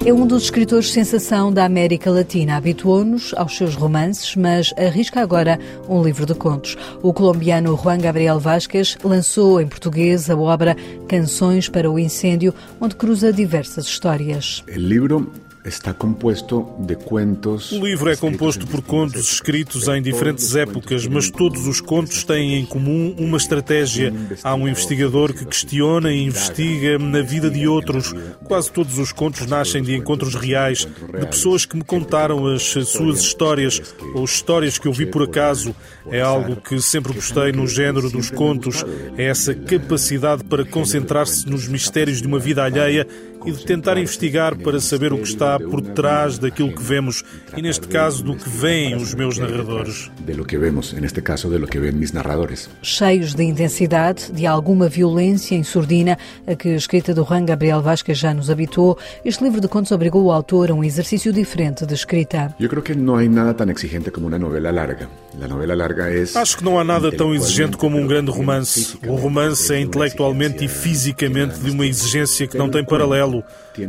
É 0.07 0.13
um 0.13 0.25
dos 0.25 0.45
escritores 0.45 0.93
sensação 0.93 1.53
da 1.53 1.65
América 1.65 2.13
Latina. 2.13 2.57
Habituou-nos 2.57 3.35
aos 3.35 3.57
seus 3.57 3.75
romances, 3.75 4.37
mas 4.37 4.73
arrisca 4.79 5.21
agora 5.21 5.59
um 5.89 6.01
livro 6.01 6.25
de 6.25 6.33
contos. 6.33 6.77
O 7.03 7.13
colombiano 7.13 7.77
Juan 7.77 7.99
Gabriel 7.99 8.39
Vázquez 8.39 8.97
lançou 9.03 9.61
em 9.61 9.67
português 9.67 10.31
a 10.31 10.37
obra 10.37 10.77
Canções 11.09 11.69
para 11.69 11.91
o 11.91 11.99
Incêndio, 11.99 12.55
onde 12.81 12.95
cruza 12.95 13.33
diversas 13.33 13.87
histórias. 13.87 14.63
O 14.69 14.79
livro 14.79 15.29
está 15.69 15.93
composto 15.93 16.67
de 16.79 16.95
contos. 16.95 17.73
O 17.73 17.85
livro 17.85 18.11
é 18.11 18.17
composto 18.17 18.67
por 18.67 18.83
contos 18.83 19.33
escritos 19.33 19.89
em 19.89 20.01
diferentes 20.01 20.55
épocas, 20.55 21.07
mas 21.07 21.31
todos 21.31 21.67
os 21.67 21.81
contos 21.81 22.25
têm 22.25 22.57
em 22.57 22.65
comum 22.65 23.15
uma 23.19 23.37
estratégia. 23.37 24.13
Há 24.43 24.55
um 24.55 24.69
investigador 24.69 25.33
que 25.33 25.45
questiona 25.45 26.13
e 26.13 26.23
investiga 26.23 26.99
na 26.99 27.21
vida 27.21 27.51
de 27.51 27.67
outros. 27.67 28.15
Quase 28.45 28.71
todos 28.71 28.99
os 28.99 29.13
contos 29.13 29.47
nascem 29.47 29.83
de 29.83 29.95
encontros 29.95 30.35
reais, 30.35 30.87
de 30.87 31.27
pessoas 31.27 31.65
que 31.65 31.77
me 31.77 31.85
contaram 31.85 32.47
as 32.47 32.63
suas 32.63 33.21
histórias 33.21 33.83
ou 34.15 34.25
histórias 34.25 34.79
que 34.79 34.87
eu 34.87 34.93
vi 34.93 35.07
por 35.07 35.23
acaso. 35.23 35.75
É 36.11 36.21
algo 36.21 36.57
que 36.57 36.81
sempre 36.81 37.13
gostei 37.13 37.51
no 37.51 37.67
género 37.67 38.09
dos 38.11 38.31
contos, 38.31 38.85
é 39.17 39.25
essa 39.25 39.55
capacidade 39.55 40.45
para 40.45 40.65
concentrar-se 40.65 41.49
nos 41.49 41.67
mistérios 41.67 42.23
de 42.23 42.29
uma 42.29 42.39
vida 42.39 42.63
alheia 42.63 43.07
e 43.45 43.53
de 43.53 43.65
tentar 43.65 43.99
investigar 43.99 44.57
para 44.57 44.81
saber 44.81 45.13
o 45.13 45.19
que 45.19 45.29
está 45.29 45.59
por 45.59 45.81
trás 45.81 46.39
daquilo 46.39 46.75
que 46.75 46.83
vemos 46.83 47.25
e 47.57 47.63
neste 47.63 47.87
caso 47.89 48.23
do 48.23 48.37
que 48.37 48.49
veem 48.49 48.95
os 48.95 49.15
meus 49.15 49.39
narradores. 49.39 50.11
De 50.19 50.35
lo 50.35 50.45
que 50.45 50.57
vemos, 50.57 50.93
neste 50.93 51.21
caso 51.21 51.49
de 51.49 51.59
lo 51.59 51.67
que 51.67 51.79
ven 51.79 51.93
mis 51.93 52.13
narradores. 52.13 52.69
Cheios 52.83 53.35
de 53.35 53.45
intensidade, 53.45 54.33
de 54.33 54.47
alguma 54.47 54.89
violência 54.89 55.55
em 55.55 55.63
surdina, 55.63 56.19
a 56.47 56.55
que 56.55 56.71
a 56.71 56.77
escrita 56.77 57.15
do 57.15 57.25
Juan 57.25 57.45
Gabriel 57.45 57.83
Vasquez 57.83 58.19
já 58.19 58.33
nos 58.33 58.51
habituou, 58.51 58.99
este 59.25 59.45
livro 59.45 59.61
de 59.61 59.69
contos 59.69 59.93
obrigou 59.93 60.25
o 60.25 60.33
autor 60.33 60.71
a 60.71 60.75
um 60.75 60.83
exercício 60.83 61.33
diferente 61.33 61.85
de 61.85 61.95
escrita. 61.95 62.55
Eu 62.59 62.69
creo 62.69 62.83
que 62.83 62.95
não 62.95 63.17
há 63.17 63.23
nada 63.25 63.55
tão 63.55 63.71
exigente 63.71 64.11
como 64.11 64.29
uma 64.29 64.39
novela 64.39 64.71
larga. 64.71 65.09
A 65.41 65.49
novela 65.49 65.75
larga 65.75 66.11
é 66.11 66.25
Acho 66.35 66.57
que 66.57 66.65
não 66.65 66.79
há 66.79 66.85
nada 66.85 67.13
tão 67.13 67.35
exigente 67.35 67.77
como 67.77 67.99
um 67.99 68.07
grande 68.07 68.31
romance. 68.31 68.99
O 69.07 69.15
romance 69.15 69.73
é 69.73 69.81
intelectualmente 69.81 70.65
e 70.65 70.69
fisicamente 70.69 71.59
de 71.59 71.71
uma 71.71 71.87
exigência 71.87 72.47
que 72.47 72.57
não 72.57 72.71
tem 72.71 72.85
paralelo 72.85 73.45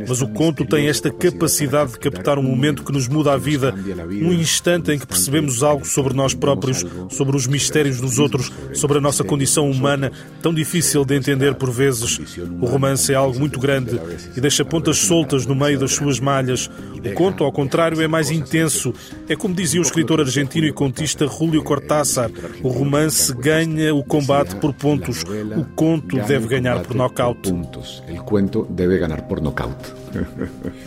mas 0.07 0.21
o 0.21 0.27
conto 0.27 0.65
tem 0.65 0.87
esta 0.87 1.11
capacidade 1.11 1.93
de 1.93 1.99
captar 1.99 2.37
um 2.37 2.43
momento 2.43 2.83
que 2.83 2.91
nos 2.91 3.07
muda 3.07 3.33
a 3.33 3.37
vida, 3.37 3.71
num 3.71 4.33
instante 4.33 4.91
em 4.91 4.99
que 4.99 5.07
percebemos 5.07 5.63
algo 5.63 5.85
sobre 5.85 6.13
nós 6.13 6.33
próprios, 6.33 6.85
sobre 7.09 7.35
os 7.35 7.47
mistérios 7.47 8.01
dos 8.01 8.19
outros, 8.19 8.51
sobre 8.73 8.97
a 8.97 9.01
nossa 9.01 9.23
condição 9.23 9.69
humana, 9.69 10.11
tão 10.41 10.53
difícil 10.53 11.05
de 11.05 11.15
entender 11.15 11.55
por 11.55 11.71
vezes. 11.71 12.19
O 12.59 12.65
romance 12.65 13.11
é 13.11 13.15
algo 13.15 13.39
muito 13.39 13.59
grande 13.59 13.99
e 14.35 14.41
deixa 14.41 14.65
pontas 14.65 14.97
soltas 14.97 15.45
no 15.45 15.55
meio 15.55 15.79
das 15.79 15.93
suas 15.93 16.19
malhas. 16.19 16.69
O 17.05 17.13
conto, 17.13 17.43
ao 17.43 17.51
contrário, 17.51 18.01
é 18.01 18.07
mais 18.07 18.29
intenso. 18.31 18.93
É 19.29 19.35
como 19.35 19.53
dizia 19.53 19.79
o 19.79 19.83
escritor 19.83 20.19
argentino 20.19 20.67
e 20.67 20.73
contista 20.73 21.25
Julio 21.37 21.63
Cortázar: 21.63 22.31
o 22.63 22.69
romance 22.69 23.31
ganha 23.33 23.93
o 23.93 24.03
combate 24.03 24.55
por 24.55 24.73
pontos, 24.73 25.23
o 25.55 25.63
conto 25.75 26.17
deve 26.17 26.47
ganhar 26.47 26.81
por 26.81 26.95
nocaute. 26.95 27.51
O 27.51 28.23
conto 28.23 28.65
deve 28.69 28.97
ganhar 28.97 29.21
por 29.21 29.39
nocaute. 29.39 29.93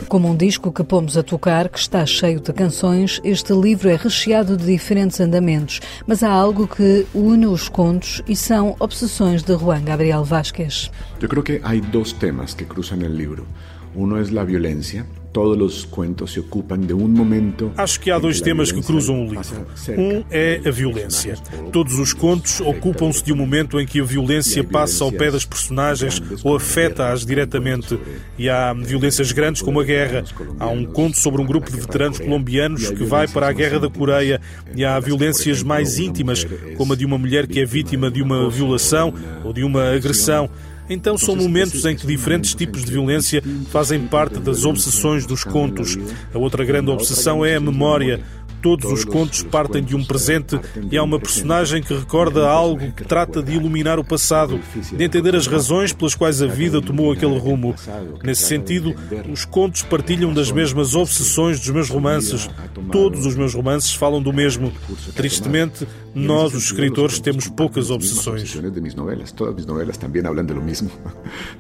Como 0.09 0.29
um 0.29 0.37
disco 0.37 0.73
que 0.73 0.83
pomos 0.83 1.17
a 1.17 1.23
tocar, 1.23 1.69
que 1.69 1.79
está 1.79 2.05
cheio 2.05 2.41
de 2.41 2.53
canções, 2.53 3.21
este 3.23 3.53
livro 3.53 3.89
é 3.89 3.95
recheado 3.95 4.57
de 4.57 4.67
diferentes 4.67 5.21
andamentos, 5.21 5.81
mas 6.07 6.23
há 6.23 6.31
algo 6.31 6.67
que 6.67 7.07
une 7.15 7.47
os 7.47 7.69
contos 7.69 8.23
e 8.27 8.35
são 8.35 8.75
obsessões 8.81 9.45
de 9.45 9.57
Juan 9.57 9.85
Gabriel 9.85 10.25
Vázquez. 10.25 10.91
Eu 11.21 11.29
creo 11.29 11.43
que 11.43 11.61
há 11.63 11.75
dois 11.77 12.13
temas 12.13 12.55
que 12.55 12.65
cruzam 12.65 12.99
o 12.99 13.07
livro. 13.07 13.47
Um 13.95 14.17
é 14.17 14.41
a 14.41 14.45
violência, 14.45 15.05
Todos 15.33 15.77
os 15.77 15.85
contos 15.85 16.33
se 16.33 16.41
ocupam 16.41 16.79
de 16.79 16.93
um 16.93 17.07
momento. 17.07 17.71
Acho 17.77 18.01
que 18.01 18.11
há 18.11 18.19
dois 18.19 18.41
temas 18.41 18.73
que 18.73 18.83
cruzam 18.83 19.25
o 19.25 19.29
livro. 19.29 19.67
Um 19.97 20.25
é 20.29 20.61
a 20.67 20.71
violência. 20.71 21.37
Todos 21.73 21.99
os 22.01 22.13
contos 22.13 22.61
ocupam-se 22.61 23.23
de 23.23 23.33
um 23.33 23.37
momento 23.37 23.79
em 23.81 23.87
que 23.87 24.01
a 24.01 24.05
violência 24.05 24.65
passa 24.65 25.05
ao 25.05 25.13
pé 25.13 25.31
das 25.31 25.45
personagens 25.45 26.21
ou 26.43 26.57
afeta-as 26.57 27.25
diretamente. 27.25 27.97
E 28.37 28.49
há 28.49 28.73
violências 28.73 29.31
grandes 29.31 29.63
como 29.63 29.81
a 29.81 29.85
guerra. 29.85 30.25
Há 30.59 30.67
um 30.69 30.85
conto 30.85 31.17
sobre 31.17 31.41
um 31.41 31.47
grupo 31.47 31.71
de 31.71 31.79
veteranos 31.79 32.19
colombianos 32.19 32.91
que 32.91 33.05
vai 33.05 33.29
para 33.29 33.49
a 33.49 33.53
guerra 33.53 33.79
da 33.79 33.89
Coreia. 33.89 34.41
E 34.75 34.85
há 34.85 34.99
violências 34.99 35.63
mais 35.63 35.99
íntimas, 35.99 36.45
como 36.77 36.93
a 36.93 36.97
de 36.97 37.07
uma 37.07 37.19
mulher 37.19 37.47
que 37.47 37.61
é 37.61 37.65
vítima 37.65 38.11
de 38.11 38.21
uma 38.21 38.51
violação 38.51 39.15
ou 39.45 39.53
de 39.53 39.63
uma 39.63 39.95
agressão. 39.95 40.51
Então 40.91 41.17
são 41.17 41.37
momentos 41.37 41.85
em 41.85 41.95
que 41.95 42.05
diferentes 42.05 42.53
tipos 42.53 42.85
de 42.85 42.91
violência 42.91 43.41
fazem 43.71 44.09
parte 44.09 44.41
das 44.41 44.65
obsessões 44.65 45.25
dos 45.25 45.45
contos. 45.45 45.97
A 46.35 46.39
outra 46.39 46.65
grande 46.65 46.91
obsessão 46.91 47.45
é 47.45 47.55
a 47.55 47.61
memória. 47.61 48.21
Todos 48.63 48.91
os 48.91 49.05
contos 49.05 49.43
partem 49.43 49.83
de 49.83 49.97
um 49.97 50.05
presente 50.05 50.59
e 50.91 50.97
há 50.97 51.03
uma 51.03 51.19
personagem 51.19 51.83
que 51.83 51.95
recorda 51.95 52.49
algo 52.49 52.93
que 52.93 53.05
trata 53.05 53.43
de 53.43 53.53
iluminar 53.53 53.99
o 53.99 54.05
passado, 54.05 54.61
de 54.93 55.03
entender 55.03 55.35
as 55.35 55.47
razões 55.47 55.93
pelas 55.93 56.15
quais 56.15 56.43
a 56.43 56.47
vida 56.47 56.81
tomou 56.81 57.13
aquele 57.13 57.39
rumo. 57.39 57.75
Nesse 58.23 58.43
sentido, 58.43 58.95
os 59.33 59.45
contos 59.45 59.83
partilham 59.83 60.33
das 60.33 60.51
mesmas 60.51 60.95
obsessões 60.95 61.59
dos 61.59 61.71
meus 61.71 61.89
romances. 61.89 62.49
Todos 62.93 63.27
os 63.27 63.35
meus 63.35 63.55
romances 63.55 63.95
falam 63.95 64.23
do 64.23 64.33
mesmo. 64.33 64.73
Tristemente, 65.15 65.87
nós, 66.15 66.55
os 66.55 66.65
escritores, 66.65 67.19
temos 67.19 67.49
poucas 67.49 67.91
obsessões. 67.91 68.53
Todas 68.53 68.83
mis 68.83 68.95
novelas. 68.95 69.33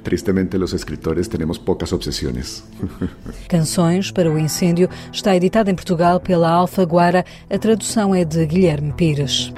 Tristemente, 0.02 0.57
escritores. 0.75 1.30
Canções 3.49 4.11
para 4.11 4.30
o 4.30 4.38
Incêndio 4.38 4.88
está 5.12 5.37
editada 5.37 5.71
em 5.71 5.75
Portugal 5.75 6.21
pela 6.21 6.50
Alfa 6.50 6.85
A 6.99 7.59
tradução 7.59 8.14
é 8.14 8.25
de 8.25 8.44
Guilherme 8.47 8.92
Pires. 8.92 9.52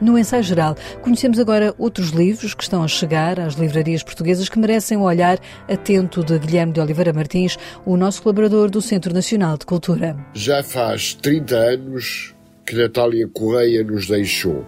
No 0.00 0.18
ensaio 0.18 0.42
geral, 0.42 0.76
conhecemos 1.02 1.38
agora 1.38 1.74
outros 1.76 2.08
livros 2.08 2.54
que 2.54 2.62
estão 2.62 2.82
a 2.82 2.88
chegar 2.88 3.38
às 3.38 3.54
livrarias 3.54 4.02
portuguesas 4.02 4.48
que 4.48 4.58
merecem 4.58 4.96
o 4.96 5.02
olhar 5.02 5.38
atento 5.68 6.24
de 6.24 6.38
Guilherme 6.38 6.72
de 6.72 6.80
Oliveira 6.80 7.12
Martins, 7.12 7.58
o 7.84 7.98
nosso 7.98 8.22
colaborador 8.22 8.70
do 8.70 8.80
Centro 8.80 9.12
Nacional 9.12 9.58
de 9.58 9.66
Cultura. 9.66 10.16
Já 10.32 10.62
faz 10.62 11.12
30 11.14 11.54
anos 11.54 12.34
que 12.64 12.74
Natália 12.76 13.28
Correia 13.28 13.84
nos 13.84 14.06
deixou. 14.06 14.64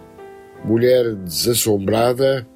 Mulher 0.63 1.15
desassombrada, 1.15 2.47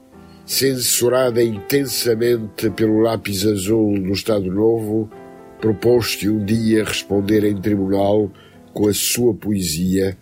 censurada 0.46 1.44
intensamente 1.44 2.70
pelo 2.70 3.00
lápis 3.00 3.44
azul 3.44 4.00
do 4.00 4.12
Estado 4.12 4.52
Novo, 4.52 5.10
propôs-te 5.60 6.30
um 6.30 6.44
dia 6.44 6.84
responder 6.84 7.44
em 7.44 7.56
tribunal 7.60 8.32
com 8.74 8.88
a 8.88 8.94
sua 8.94 9.34
poesia, 9.34 10.18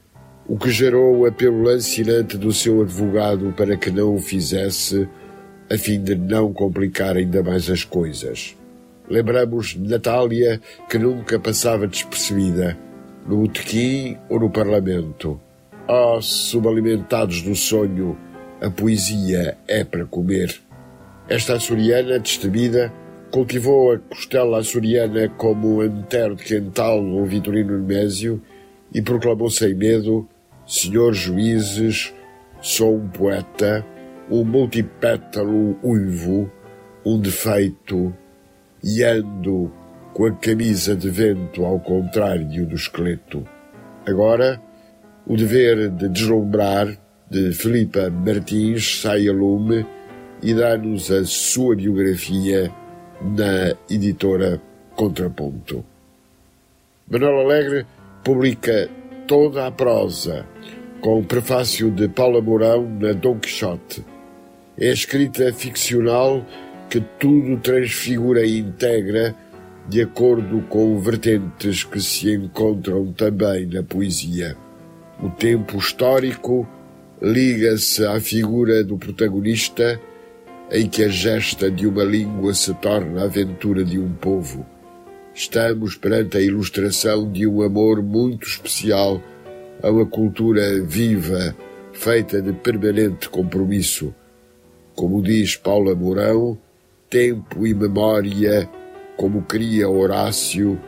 o 0.47 0.57
que 0.57 0.69
gerou 0.69 1.17
o 1.17 1.25
apelo 1.25 1.63
lancinante 1.63 2.37
do 2.37 2.53
seu 2.53 2.81
advogado 2.81 3.53
para 3.55 3.75
que 3.75 3.89
não 3.89 4.15
o 4.15 4.19
fizesse, 4.19 5.07
a 5.69 5.77
fim 5.77 6.01
de 6.01 6.15
não 6.15 6.53
complicar 6.53 7.17
ainda 7.17 7.43
mais 7.43 7.69
as 7.69 7.83
coisas. 7.83 8.55
Lembramos 9.09 9.75
Natália 9.75 10.61
que 10.89 10.97
nunca 10.97 11.39
passava 11.39 11.87
despercebida, 11.87 12.77
no 13.27 13.41
botequim 13.41 14.17
ou 14.29 14.39
no 14.39 14.49
parlamento. 14.49 15.39
Oh, 15.87 16.21
subalimentados 16.21 17.41
do 17.41 17.55
sonho, 17.55 18.17
a 18.61 18.69
poesia 18.69 19.57
é 19.67 19.83
para 19.83 20.05
comer. 20.05 20.55
Esta 21.27 21.55
açoriana 21.55 22.19
destemida 22.19 22.91
cultivou 23.31 23.91
a 23.91 23.99
costela 23.99 24.59
açoriana 24.59 25.29
como 25.29 25.81
antero 25.81 26.35
de 26.35 26.43
Quental 26.43 27.03
ou 27.03 27.25
Vitorino 27.25 27.77
Nemésio 27.77 28.41
e 28.93 29.01
proclamou 29.01 29.49
sem 29.49 29.73
medo 29.73 30.27
Senhores 30.67 31.19
juízes, 31.19 32.11
sou 32.59 32.95
um 32.95 33.07
poeta, 33.07 33.85
um 34.31 34.43
multipétalo 34.43 35.77
uivo, 35.83 36.51
um 37.05 37.19
defeito, 37.19 38.11
e 38.83 39.03
ando 39.03 39.71
com 40.11 40.25
a 40.25 40.31
camisa 40.31 40.95
de 40.95 41.07
vento 41.11 41.63
ao 41.63 41.79
contrário 41.79 42.65
do 42.65 42.73
esqueleto. 42.73 43.47
Agora, 44.07 44.59
o 45.27 45.37
dever 45.37 45.89
de 45.91 46.09
deslumbrar 46.09 46.87
de 47.29 47.51
Filipa 47.53 48.09
Martins 48.09 49.01
sai 49.01 49.27
a 49.27 49.33
lume 49.33 49.85
e 50.41 50.51
dá-nos 50.53 51.11
a 51.11 51.23
sua 51.25 51.75
biografia 51.75 52.71
na 53.21 53.75
editora 53.89 54.61
Contraponto. 54.95 55.83
Manuel 57.09 57.41
Alegre 57.41 57.85
publica 58.23 58.89
toda 59.27 59.67
a 59.67 59.71
prosa, 59.71 60.45
com 61.01 61.19
o 61.19 61.23
prefácio 61.23 61.91
de 61.91 62.07
Paula 62.07 62.41
Mourão 62.41 62.89
na 62.99 63.13
Dom 63.13 63.37
Quixote. 63.39 64.03
É 64.77 64.89
a 64.89 64.93
escrita 64.93 65.53
ficcional 65.53 66.45
que 66.89 66.99
tudo 67.19 67.57
transfigura 67.57 68.45
e 68.45 68.59
integra 68.59 69.35
de 69.87 70.01
acordo 70.01 70.61
com 70.63 70.99
vertentes 70.99 71.83
que 71.83 72.01
se 72.01 72.33
encontram 72.33 73.11
também 73.13 73.67
na 73.67 73.83
poesia. 73.83 74.57
O 75.21 75.29
tempo 75.29 75.77
histórico 75.77 76.67
liga-se 77.21 78.05
à 78.05 78.19
figura 78.19 78.83
do 78.83 78.97
protagonista, 78.97 79.99
em 80.71 80.87
que 80.87 81.03
a 81.03 81.09
gesta 81.09 81.69
de 81.69 81.85
uma 81.85 82.03
língua 82.03 82.53
se 82.53 82.73
torna 82.75 83.21
a 83.21 83.25
aventura 83.25 83.83
de 83.83 83.99
um 83.99 84.11
povo. 84.13 84.65
Estamos 85.33 85.95
perante 85.95 86.37
a 86.37 86.41
ilustração 86.41 87.31
de 87.31 87.45
um 87.45 87.61
amor 87.61 88.01
muito 88.01 88.47
especial 88.47 89.21
a 89.83 89.91
uma 89.91 90.05
cultura 90.05 90.81
viva, 90.81 91.55
feita 91.93 92.41
de 92.41 92.53
permanente 92.53 93.29
compromisso. 93.29 94.13
Como 94.95 95.21
diz 95.21 95.55
Paula 95.55 95.93
Mourão, 95.93 96.57
tempo 97.09 97.67
e 97.67 97.73
memória, 97.73 98.69
como 99.17 99.41
cria 99.43 99.89
Horácio, 99.89 100.79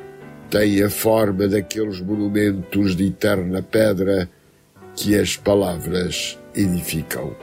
têm 0.50 0.82
a 0.82 0.90
forma 0.90 1.48
daqueles 1.48 2.02
monumentos 2.02 2.96
de 2.96 3.08
eterna 3.08 3.62
pedra 3.62 4.30
que 4.96 5.16
as 5.16 5.36
palavras 5.36 6.40
edificam. 6.56 7.36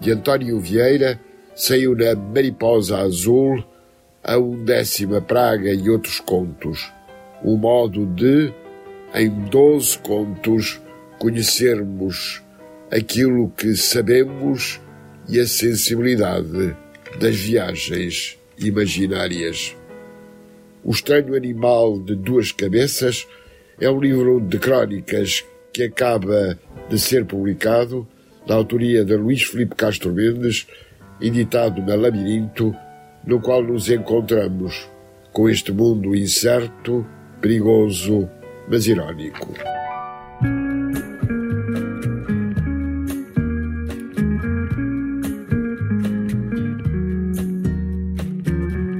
De 0.00 0.10
António 0.10 0.58
Vieira 0.58 1.20
saiu 1.54 1.94
na 1.94 2.14
Mariposa 2.14 2.98
Azul 2.98 3.64
a 4.22 4.38
undécima 4.38 5.20
praga 5.20 5.72
e 5.72 5.88
outros 5.88 6.18
contos, 6.20 6.90
o 7.42 7.56
modo 7.56 8.06
de, 8.06 8.52
em 9.14 9.28
doze 9.50 9.98
contos, 9.98 10.80
conhecermos 11.18 12.42
aquilo 12.90 13.50
que 13.56 13.76
sabemos 13.76 14.80
e 15.28 15.38
a 15.38 15.46
sensibilidade 15.46 16.76
das 17.20 17.36
viagens 17.36 18.38
imaginárias. 18.58 19.76
O 20.82 20.90
Estranho 20.90 21.34
Animal 21.34 21.98
de 22.00 22.14
Duas 22.14 22.52
Cabeças 22.52 23.26
é 23.80 23.88
um 23.88 24.00
livro 24.00 24.40
de 24.40 24.58
crónicas 24.58 25.44
que 25.72 25.84
acaba 25.84 26.58
de 26.88 26.98
ser 26.98 27.24
publicado, 27.24 28.06
da 28.46 28.54
autoria 28.54 29.04
de 29.04 29.16
Luís 29.16 29.42
Filipe 29.42 29.74
Castro 29.74 30.12
Mendes, 30.12 30.66
editado 31.20 31.80
na 31.82 31.94
Labirinto, 31.94 32.74
no 33.24 33.40
qual 33.40 33.62
nos 33.62 33.88
encontramos 33.88 34.88
com 35.32 35.48
este 35.48 35.72
mundo 35.72 36.14
incerto, 36.14 37.06
perigoso, 37.40 38.28
mas 38.68 38.86
irónico. 38.86 39.52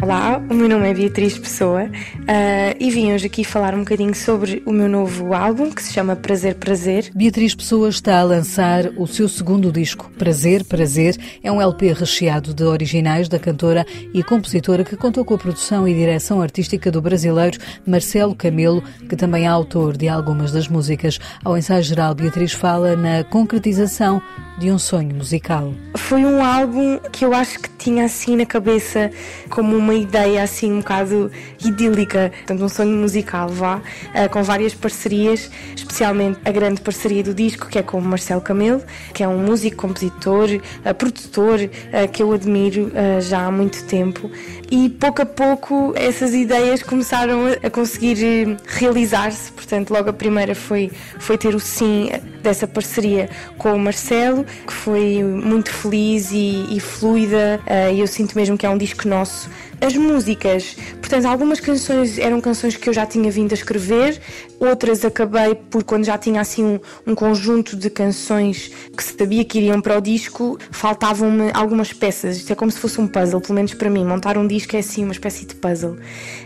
Olá, 0.02 0.43
o 0.54 0.56
meu 0.56 0.68
nome 0.68 0.88
é 0.88 0.94
Beatriz 0.94 1.36
Pessoa 1.36 1.86
uh, 1.86 2.76
e 2.78 2.88
vim 2.88 3.12
hoje 3.12 3.26
aqui 3.26 3.42
falar 3.42 3.74
um 3.74 3.80
bocadinho 3.80 4.14
sobre 4.14 4.62
o 4.64 4.72
meu 4.72 4.88
novo 4.88 5.34
álbum 5.34 5.68
que 5.68 5.82
se 5.82 5.92
chama 5.92 6.14
Prazer 6.14 6.54
Prazer. 6.54 7.10
Beatriz 7.12 7.56
Pessoa 7.56 7.88
está 7.88 8.20
a 8.20 8.22
lançar 8.22 8.86
o 8.96 9.04
seu 9.04 9.28
segundo 9.28 9.72
disco, 9.72 10.08
Prazer 10.16 10.62
Prazer. 10.62 11.16
É 11.42 11.50
um 11.50 11.60
LP 11.60 11.92
recheado 11.92 12.54
de 12.54 12.62
originais 12.62 13.28
da 13.28 13.36
cantora 13.36 13.84
e 14.14 14.22
compositora 14.22 14.84
que 14.84 14.96
contou 14.96 15.24
com 15.24 15.34
a 15.34 15.38
produção 15.38 15.88
e 15.88 15.94
direção 15.94 16.40
artística 16.40 16.88
do 16.88 17.02
brasileiro 17.02 17.58
Marcelo 17.84 18.32
Camelo, 18.32 18.80
que 19.08 19.16
também 19.16 19.46
é 19.46 19.48
autor 19.48 19.96
de 19.96 20.06
algumas 20.06 20.52
das 20.52 20.68
músicas. 20.68 21.18
Ao 21.44 21.58
ensaio 21.58 21.82
geral, 21.82 22.14
Beatriz 22.14 22.52
fala 22.52 22.94
na 22.94 23.24
concretização 23.24 24.22
de 24.56 24.70
um 24.70 24.78
sonho 24.78 25.16
musical. 25.16 25.74
Foi 25.96 26.24
um 26.24 26.44
álbum 26.44 26.98
que 27.10 27.24
eu 27.24 27.34
acho 27.34 27.58
que 27.58 27.68
tinha 27.70 28.04
assim 28.04 28.36
na 28.36 28.46
cabeça 28.46 29.10
como 29.50 29.76
uma 29.76 29.94
ideia 29.94 30.43
assim 30.44 30.72
um 30.72 30.78
bocado 30.78 31.30
idílica, 31.64 32.32
portanto 32.38 32.64
um 32.64 32.68
sonho 32.68 32.96
musical, 32.96 33.48
vá, 33.48 33.76
uh, 33.76 34.28
com 34.30 34.42
várias 34.42 34.74
parcerias, 34.74 35.50
especialmente 35.74 36.38
a 36.44 36.52
grande 36.52 36.80
parceria 36.80 37.22
do 37.22 37.34
disco 37.34 37.68
que 37.68 37.78
é 37.78 37.82
com 37.82 37.98
o 37.98 38.02
Marcelo 38.02 38.40
Camelo, 38.40 38.82
que 39.12 39.22
é 39.22 39.28
um 39.28 39.38
músico, 39.38 39.76
compositor, 39.76 40.48
uh, 40.50 40.94
produtor 40.94 41.60
uh, 41.60 42.08
que 42.12 42.22
eu 42.22 42.32
admiro 42.32 42.92
já 43.20 43.46
há 43.46 43.50
muito 43.50 43.84
tempo 43.86 44.30
e 44.70 44.88
pouco 44.88 45.22
a 45.22 45.26
pouco 45.26 45.92
essas 45.96 46.34
ideias 46.34 46.82
começaram 46.82 47.46
a 47.62 47.70
conseguir 47.70 48.56
realizar-se, 48.66 49.50
portanto 49.52 49.90
logo 49.90 50.10
a 50.10 50.12
primeira 50.12 50.54
foi, 50.54 50.90
foi 51.18 51.36
ter 51.38 51.54
o 51.54 51.60
sim 51.60 52.10
dessa 52.42 52.66
parceria 52.66 53.28
com 53.58 53.72
o 53.72 53.78
Marcelo, 53.78 54.44
que 54.44 54.72
foi 54.72 55.22
muito 55.22 55.70
feliz 55.70 56.30
e, 56.32 56.66
e 56.70 56.80
fluida, 56.80 57.60
e 57.92 58.00
eu 58.00 58.06
sinto 58.06 58.34
mesmo 58.36 58.56
que 58.56 58.66
é 58.66 58.70
um 58.70 58.78
disco 58.78 59.08
nosso. 59.08 59.48
As 59.84 59.98
músicas 59.98 60.76
Portanto, 61.04 61.26
algumas 61.26 61.60
canções 61.60 62.18
eram 62.18 62.40
canções 62.40 62.78
que 62.78 62.88
eu 62.88 62.94
já 62.94 63.04
tinha 63.04 63.30
vindo 63.30 63.52
a 63.52 63.54
escrever, 63.54 64.18
outras 64.58 65.04
acabei 65.04 65.54
por 65.54 65.84
quando 65.84 66.06
já 66.06 66.16
tinha 66.16 66.40
assim 66.40 66.64
um, 66.64 66.80
um 67.06 67.14
conjunto 67.14 67.76
de 67.76 67.90
canções 67.90 68.70
que 68.96 69.04
sabia 69.04 69.44
que 69.44 69.58
iriam 69.58 69.82
para 69.82 69.98
o 69.98 70.00
disco, 70.00 70.58
faltavam-me 70.70 71.50
algumas 71.52 71.92
peças. 71.92 72.38
Isto 72.38 72.54
é 72.54 72.56
como 72.56 72.70
se 72.70 72.78
fosse 72.78 73.02
um 73.02 73.06
puzzle, 73.06 73.38
pelo 73.38 73.54
menos 73.54 73.74
para 73.74 73.90
mim. 73.90 74.02
Montar 74.02 74.38
um 74.38 74.46
disco 74.46 74.76
é 74.76 74.78
assim 74.78 75.04
uma 75.04 75.12
espécie 75.12 75.44
de 75.44 75.54
puzzle. 75.56 75.98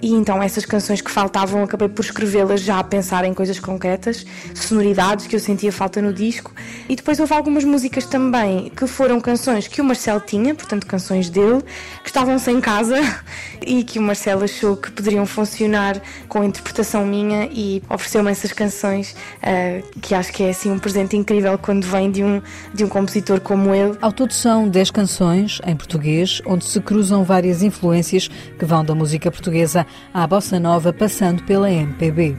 E 0.03 0.12
então 0.12 0.42
essas 0.42 0.66
canções 0.66 1.01
que 1.01 1.11
faltavam 1.11 1.62
acabei 1.62 1.88
por 1.88 2.05
escrevê-las 2.05 2.61
já 2.61 2.81
a 2.81 2.85
pensar 2.85 3.25
em 3.25 3.33
coisas 3.33 3.61
concretas, 3.61 4.27
sonoridades 4.57 5.29
que 5.29 5.37
eu 5.37 5.40
sentia 5.40 5.71
falta 5.71 6.03
no 6.03 6.12
disco. 6.12 6.53
E 6.88 6.97
depois 6.97 7.21
houve 7.21 7.33
algumas 7.33 7.62
músicas 7.62 8.07
também 8.07 8.73
que 8.77 8.88
foram 8.88 9.21
canções 9.21 9.68
que 9.68 9.81
o 9.81 9.85
Marcelo 9.85 10.21
tinha, 10.21 10.53
portanto 10.53 10.85
canções 10.85 11.31
dele, 11.31 11.62
que 12.03 12.09
estavam 12.09 12.40
sem 12.40 12.61
casa 12.61 12.97
e 13.64 13.85
que 13.85 14.01
o 14.01 14.03
Marcelo 14.03 14.47
achou 14.48 14.76
que 14.76 14.90
poderiam 14.90 15.26
funcionar 15.26 16.00
com 16.28 16.40
a 16.40 16.46
interpretação 16.46 17.06
minha 17.06 17.48
e 17.52 17.82
ofereceu-me 17.88 18.30
essas 18.30 18.52
canções 18.52 19.14
uh, 19.42 20.00
que 20.00 20.14
acho 20.14 20.32
que 20.32 20.42
é 20.42 20.50
assim 20.50 20.70
um 20.70 20.78
presente 20.78 21.16
incrível 21.16 21.56
quando 21.58 21.84
vem 21.84 22.11
de 22.11 22.24
um, 22.24 22.42
de 22.74 22.84
um 22.84 22.88
compositor 22.88 23.40
como 23.40 23.74
ele. 23.74 23.96
Ao 24.00 24.11
todo 24.11 24.32
são 24.32 24.68
10 24.68 24.90
canções 24.90 25.61
em 25.66 25.76
português, 25.76 26.42
onde 26.46 26.64
se 26.64 26.80
cruzam 26.80 27.22
várias 27.22 27.62
influências 27.62 28.28
que 28.28 28.64
vão 28.64 28.84
da 28.84 28.94
música 28.94 29.30
portuguesa 29.30 29.87
à 30.12 30.26
bossa 30.26 30.58
nova, 30.58 30.92
passando 30.92 31.42
pela 31.44 31.70
MPB. 31.70 32.37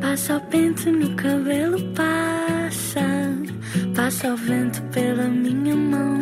Passa 0.00 0.36
o 0.36 0.40
pente 0.42 0.90
no 0.90 1.14
cabelo, 1.14 1.80
passa, 1.94 2.37
passa 3.98 4.32
o 4.32 4.36
vento 4.36 4.80
pela 4.92 5.24
minha 5.24 5.74
mão 5.74 6.18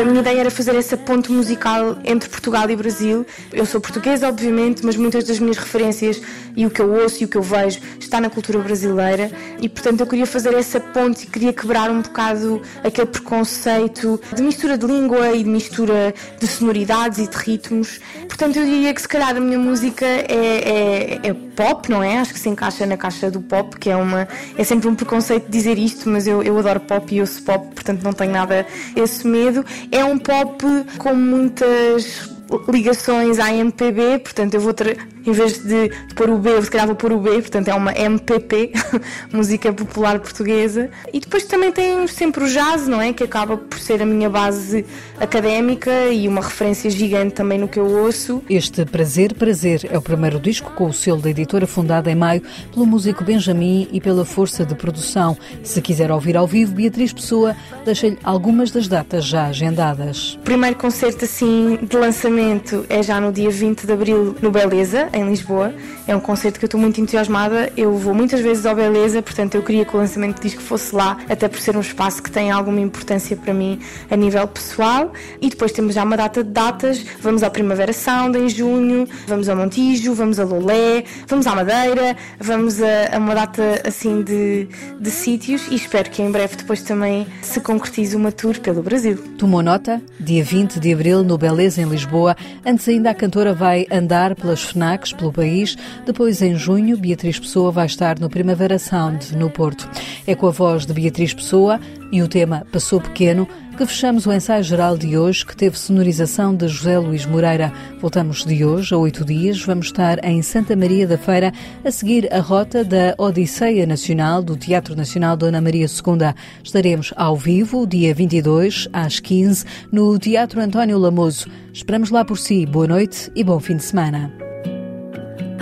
a 0.00 0.04
minha 0.04 0.20
ideia 0.20 0.40
era 0.40 0.50
fazer 0.50 0.74
essa 0.74 0.96
ponte 0.96 1.30
musical 1.30 1.98
entre 2.04 2.28
Portugal 2.28 2.70
e 2.70 2.76
Brasil. 2.76 3.26
Eu 3.52 3.66
sou 3.66 3.80
portuguesa, 3.80 4.28
obviamente, 4.28 4.84
mas 4.84 4.96
muitas 4.96 5.24
das 5.24 5.38
minhas 5.38 5.58
referências 5.58 6.22
e 6.56 6.64
o 6.64 6.70
que 6.70 6.80
eu 6.80 6.90
ouço 6.90 7.22
e 7.22 7.26
o 7.26 7.28
que 7.28 7.36
eu 7.36 7.42
vejo 7.42 7.80
está 7.98 8.20
na 8.20 8.30
cultura 8.30 8.58
brasileira 8.60 9.30
e, 9.60 9.68
portanto, 9.68 10.00
eu 10.00 10.06
queria 10.06 10.26
fazer 10.26 10.54
essa 10.54 10.80
ponte 10.80 11.24
e 11.24 11.26
queria 11.26 11.52
quebrar 11.52 11.90
um 11.90 12.00
bocado 12.00 12.62
aquele 12.82 13.08
preconceito 13.08 14.20
de 14.34 14.42
mistura 14.42 14.78
de 14.78 14.86
língua 14.86 15.32
e 15.32 15.44
de 15.44 15.50
mistura 15.50 16.14
de 16.38 16.46
sonoridades 16.46 17.18
e 17.18 17.28
de 17.28 17.36
ritmos. 17.36 18.00
Portanto, 18.26 18.56
eu 18.56 18.64
diria 18.64 18.94
que 18.94 19.02
se 19.02 19.08
calhar 19.08 19.36
a 19.36 19.40
minha 19.40 19.58
música 19.58 20.06
é, 20.06 21.18
é, 21.24 21.28
é 21.28 21.34
pop, 21.54 21.90
não 21.90 22.02
é? 22.02 22.18
Acho 22.18 22.32
que 22.32 22.40
se 22.40 22.48
encaixa 22.48 22.86
na 22.86 22.96
caixa 22.96 23.30
do 23.30 23.42
pop, 23.42 23.78
que 23.78 23.90
é 23.90 23.96
uma. 23.96 24.26
É 24.56 24.64
sempre 24.64 24.88
um 24.88 24.94
preconceito 24.94 25.50
dizer 25.50 25.78
isto, 25.78 26.08
mas 26.08 26.26
eu, 26.26 26.42
eu 26.42 26.58
adoro 26.58 26.80
pop 26.90 27.14
e 27.14 27.20
ouço 27.20 27.40
pop, 27.44 27.72
portanto 27.72 28.02
não 28.02 28.12
tenho 28.12 28.32
nada 28.32 28.66
esse 28.96 29.24
medo. 29.26 29.64
É 29.92 30.04
um 30.04 30.18
pop 30.18 30.64
com 30.98 31.14
muitas 31.14 32.28
ligações 32.68 33.38
à 33.38 33.54
MPB, 33.54 34.18
portanto 34.18 34.54
eu 34.54 34.60
vou 34.60 34.74
ter, 34.74 34.98
em 35.26 35.32
vez 35.32 35.58
de, 35.58 35.88
de 35.88 36.14
pôr 36.14 36.30
o 36.30 36.38
B, 36.38 36.50
eu 36.50 36.62
se 36.62 36.70
calhar 36.70 36.86
vou 36.86 36.96
pôr 36.96 37.12
o 37.12 37.18
B, 37.18 37.30
portanto 37.40 37.68
é 37.68 37.74
uma 37.74 37.92
MPP, 37.92 38.72
música 39.32 39.72
popular 39.72 40.18
portuguesa. 40.18 40.90
E 41.12 41.20
depois 41.20 41.44
também 41.44 41.72
tem 41.72 42.06
sempre 42.06 42.44
o 42.44 42.48
jazz, 42.48 42.86
não 42.86 43.00
é? 43.00 43.12
Que 43.12 43.24
acaba 43.24 43.56
por 43.56 43.78
ser 43.78 44.02
a 44.02 44.06
minha 44.06 44.28
base 44.28 44.84
académica 45.18 46.06
e 46.06 46.26
uma 46.26 46.40
referência 46.40 46.90
gigante 46.90 47.34
também 47.34 47.58
no 47.58 47.68
que 47.68 47.78
eu 47.78 47.86
ouço. 47.86 48.42
Este 48.48 48.84
Prazer, 48.84 49.34
Prazer 49.34 49.88
é 49.90 49.98
o 49.98 50.02
primeiro 50.02 50.40
disco 50.40 50.70
com 50.72 50.86
o 50.86 50.92
selo 50.92 51.20
da 51.20 51.30
editora 51.30 51.66
fundada 51.66 52.10
em 52.10 52.14
maio 52.14 52.42
pelo 52.72 52.86
músico 52.86 53.22
Benjamin 53.22 53.88
e 53.92 54.00
pela 54.00 54.24
força 54.24 54.64
de 54.64 54.74
produção. 54.74 55.36
Se 55.62 55.82
quiser 55.82 56.10
ouvir 56.10 56.36
ao 56.36 56.46
vivo, 56.46 56.72
Beatriz 56.72 57.12
Pessoa 57.12 57.54
deixa-lhe 57.84 58.18
algumas 58.24 58.70
das 58.70 58.88
datas 58.88 59.24
já 59.24 59.46
agendadas. 59.46 60.34
O 60.34 60.38
primeiro 60.38 60.76
concerto 60.76 61.24
assim 61.24 61.78
de 61.82 61.96
lançamento 61.96 62.86
é 62.88 63.02
já 63.02 63.20
no 63.20 63.32
dia 63.32 63.50
20 63.50 63.86
de 63.86 63.92
abril 63.92 64.36
no 64.40 64.50
Beleza, 64.50 65.09
em 65.12 65.28
Lisboa. 65.28 65.72
É 66.06 66.14
um 66.14 66.20
concerto 66.20 66.58
que 66.58 66.64
eu 66.64 66.66
estou 66.66 66.80
muito 66.80 67.00
entusiasmada. 67.00 67.72
Eu 67.76 67.96
vou 67.96 68.14
muitas 68.14 68.40
vezes 68.40 68.66
ao 68.66 68.74
Beleza, 68.74 69.22
portanto 69.22 69.54
eu 69.54 69.62
queria 69.62 69.84
que 69.84 69.94
o 69.94 69.98
lançamento 69.98 70.36
do 70.36 70.42
disco 70.42 70.60
fosse 70.60 70.94
lá, 70.94 71.16
até 71.28 71.48
por 71.48 71.60
ser 71.60 71.76
um 71.76 71.80
espaço 71.80 72.22
que 72.22 72.30
tem 72.30 72.50
alguma 72.50 72.80
importância 72.80 73.36
para 73.36 73.54
mim 73.54 73.78
a 74.10 74.16
nível 74.16 74.46
pessoal. 74.48 75.12
E 75.40 75.48
depois 75.48 75.72
temos 75.72 75.94
já 75.94 76.04
uma 76.04 76.16
data 76.16 76.42
de 76.42 76.50
datas. 76.50 77.04
Vamos 77.20 77.42
à 77.42 77.50
Primavera 77.50 77.92
Sound 77.92 78.38
em 78.38 78.48
junho, 78.48 79.08
vamos 79.26 79.48
ao 79.48 79.56
Montijo, 79.56 80.14
vamos 80.14 80.38
a 80.38 80.44
Lolé, 80.44 81.04
vamos 81.26 81.46
à 81.46 81.54
Madeira, 81.54 82.16
vamos 82.38 82.82
a, 82.82 83.16
a 83.16 83.18
uma 83.18 83.34
data 83.34 83.82
assim 83.86 84.22
de, 84.22 84.68
de 84.98 85.10
sítios 85.10 85.68
e 85.70 85.74
espero 85.74 86.10
que 86.10 86.22
em 86.22 86.30
breve 86.30 86.56
depois 86.56 86.82
também 86.82 87.26
se 87.42 87.60
concretize 87.60 88.16
uma 88.16 88.32
tour 88.32 88.58
pelo 88.60 88.82
Brasil. 88.82 89.16
Tomou 89.38 89.62
nota? 89.62 90.00
Dia 90.18 90.42
20 90.42 90.80
de 90.80 90.92
abril 90.92 91.22
no 91.22 91.38
Beleza 91.38 91.80
em 91.80 91.88
Lisboa. 91.88 92.36
Antes 92.64 92.88
ainda 92.88 93.10
a 93.10 93.14
cantora 93.14 93.54
vai 93.54 93.86
andar 93.90 94.34
pelas 94.34 94.62
FNAC 94.62 94.99
pelo 95.12 95.32
país. 95.32 95.76
Depois, 96.04 96.42
em 96.42 96.54
junho, 96.56 96.96
Beatriz 96.96 97.38
Pessoa 97.38 97.70
vai 97.70 97.86
estar 97.86 98.18
no 98.18 98.28
Primavera 98.28 98.78
Sound, 98.78 99.36
no 99.36 99.50
Porto. 99.50 99.88
É 100.26 100.34
com 100.34 100.46
a 100.46 100.50
voz 100.50 100.84
de 100.84 100.92
Beatriz 100.92 101.32
Pessoa 101.32 101.80
e 102.12 102.22
o 102.22 102.28
tema 102.28 102.66
Passou 102.70 103.00
Pequeno 103.00 103.48
que 103.80 103.86
fechamos 103.86 104.26
o 104.26 104.32
ensaio 104.32 104.62
geral 104.62 104.98
de 104.98 105.16
hoje, 105.16 105.46
que 105.46 105.56
teve 105.56 105.78
sonorização 105.78 106.54
de 106.54 106.68
José 106.68 106.98
Luís 106.98 107.24
Moreira. 107.24 107.72
Voltamos 107.98 108.44
de 108.44 108.62
hoje 108.62 108.94
a 108.94 108.98
oito 108.98 109.24
dias. 109.24 109.64
Vamos 109.64 109.86
estar 109.86 110.22
em 110.22 110.42
Santa 110.42 110.76
Maria 110.76 111.06
da 111.06 111.16
Feira, 111.16 111.50
a 111.82 111.90
seguir 111.90 112.30
a 112.30 112.40
rota 112.40 112.84
da 112.84 113.14
Odisseia 113.16 113.86
Nacional 113.86 114.42
do 114.42 114.54
Teatro 114.54 114.94
Nacional 114.94 115.34
Dona 115.34 115.62
Maria 115.62 115.86
II. 115.86 116.34
Estaremos 116.62 117.14
ao 117.16 117.38
vivo, 117.38 117.86
dia 117.86 118.14
22, 118.14 118.86
às 118.92 119.18
15, 119.18 119.64
no 119.90 120.18
Teatro 120.18 120.60
António 120.60 120.98
Lamoso. 120.98 121.48
Esperamos 121.72 122.10
lá 122.10 122.22
por 122.22 122.36
si. 122.36 122.66
Boa 122.66 122.86
noite 122.86 123.32
e 123.34 123.42
bom 123.42 123.58
fim 123.58 123.76
de 123.76 123.84
semana. 123.84 124.39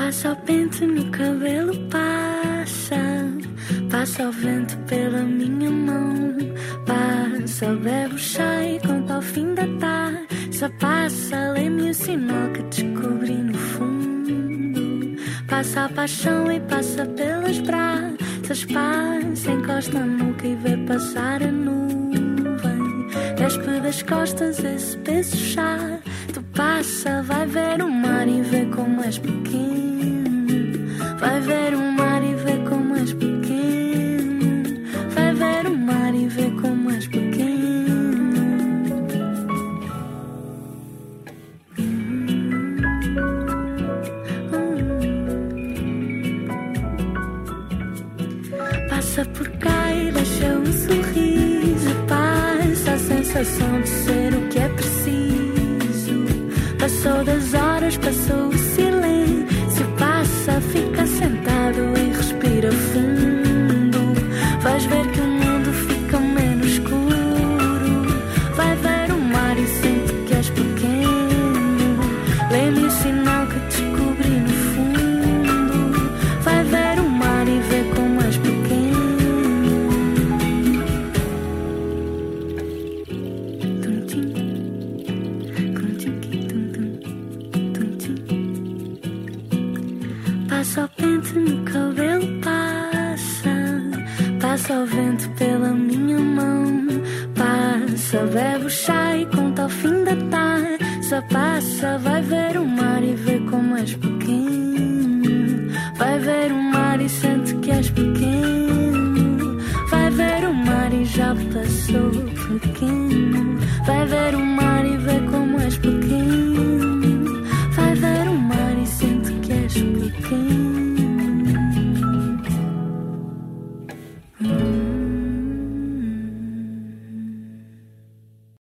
Passa 0.09 0.33
o 0.33 0.37
pente 0.37 0.87
no 0.87 1.05
cabelo, 1.11 1.75
passa. 1.91 2.97
Passa 3.91 4.27
o 4.27 4.33
vento 4.33 4.75
pela 4.87 5.21
minha 5.21 5.71
mão. 5.71 6.35
Passa, 6.87 7.67
bebe 7.75 8.15
o 8.15 8.19
chá 8.19 8.65
e 8.65 8.81
conta 8.81 9.17
ao 9.17 9.21
fim 9.21 9.53
da 9.53 9.67
tarde. 9.79 10.27
Só 10.51 10.71
passa, 10.81 11.53
lê-me 11.53 11.91
o 11.91 11.95
sinal 11.95 12.49
que 12.55 12.63
descobri 12.63 13.35
no 13.35 13.53
fundo. 13.53 15.17
Passa 15.47 15.85
a 15.85 15.89
paixão 15.91 16.51
e 16.53 16.59
passa 16.61 17.05
pelas 17.05 17.59
braças. 17.59 18.65
Passa, 18.65 19.51
encosta 19.51 20.01
nuca 20.07 20.47
e 20.47 20.55
vê 20.55 20.75
passar 20.87 21.43
a 21.43 21.53
nuvem. 21.53 23.09
Despe 23.37 23.79
das 23.83 24.03
costas 24.05 24.65
esse 24.65 24.97
peso 24.97 25.37
chá. 25.37 26.01
Tu 26.33 26.43
passa, 26.55 27.23
vai 27.25 27.47
ver 27.47 27.83
o 27.83 27.91
mar 27.91 28.27
e 28.27 28.41
vê 28.41 28.65
como 28.75 29.05
és 29.05 29.19
pequeno. 29.19 29.98
Vai 31.19 31.41
ver 31.41 31.75
o 31.75 31.98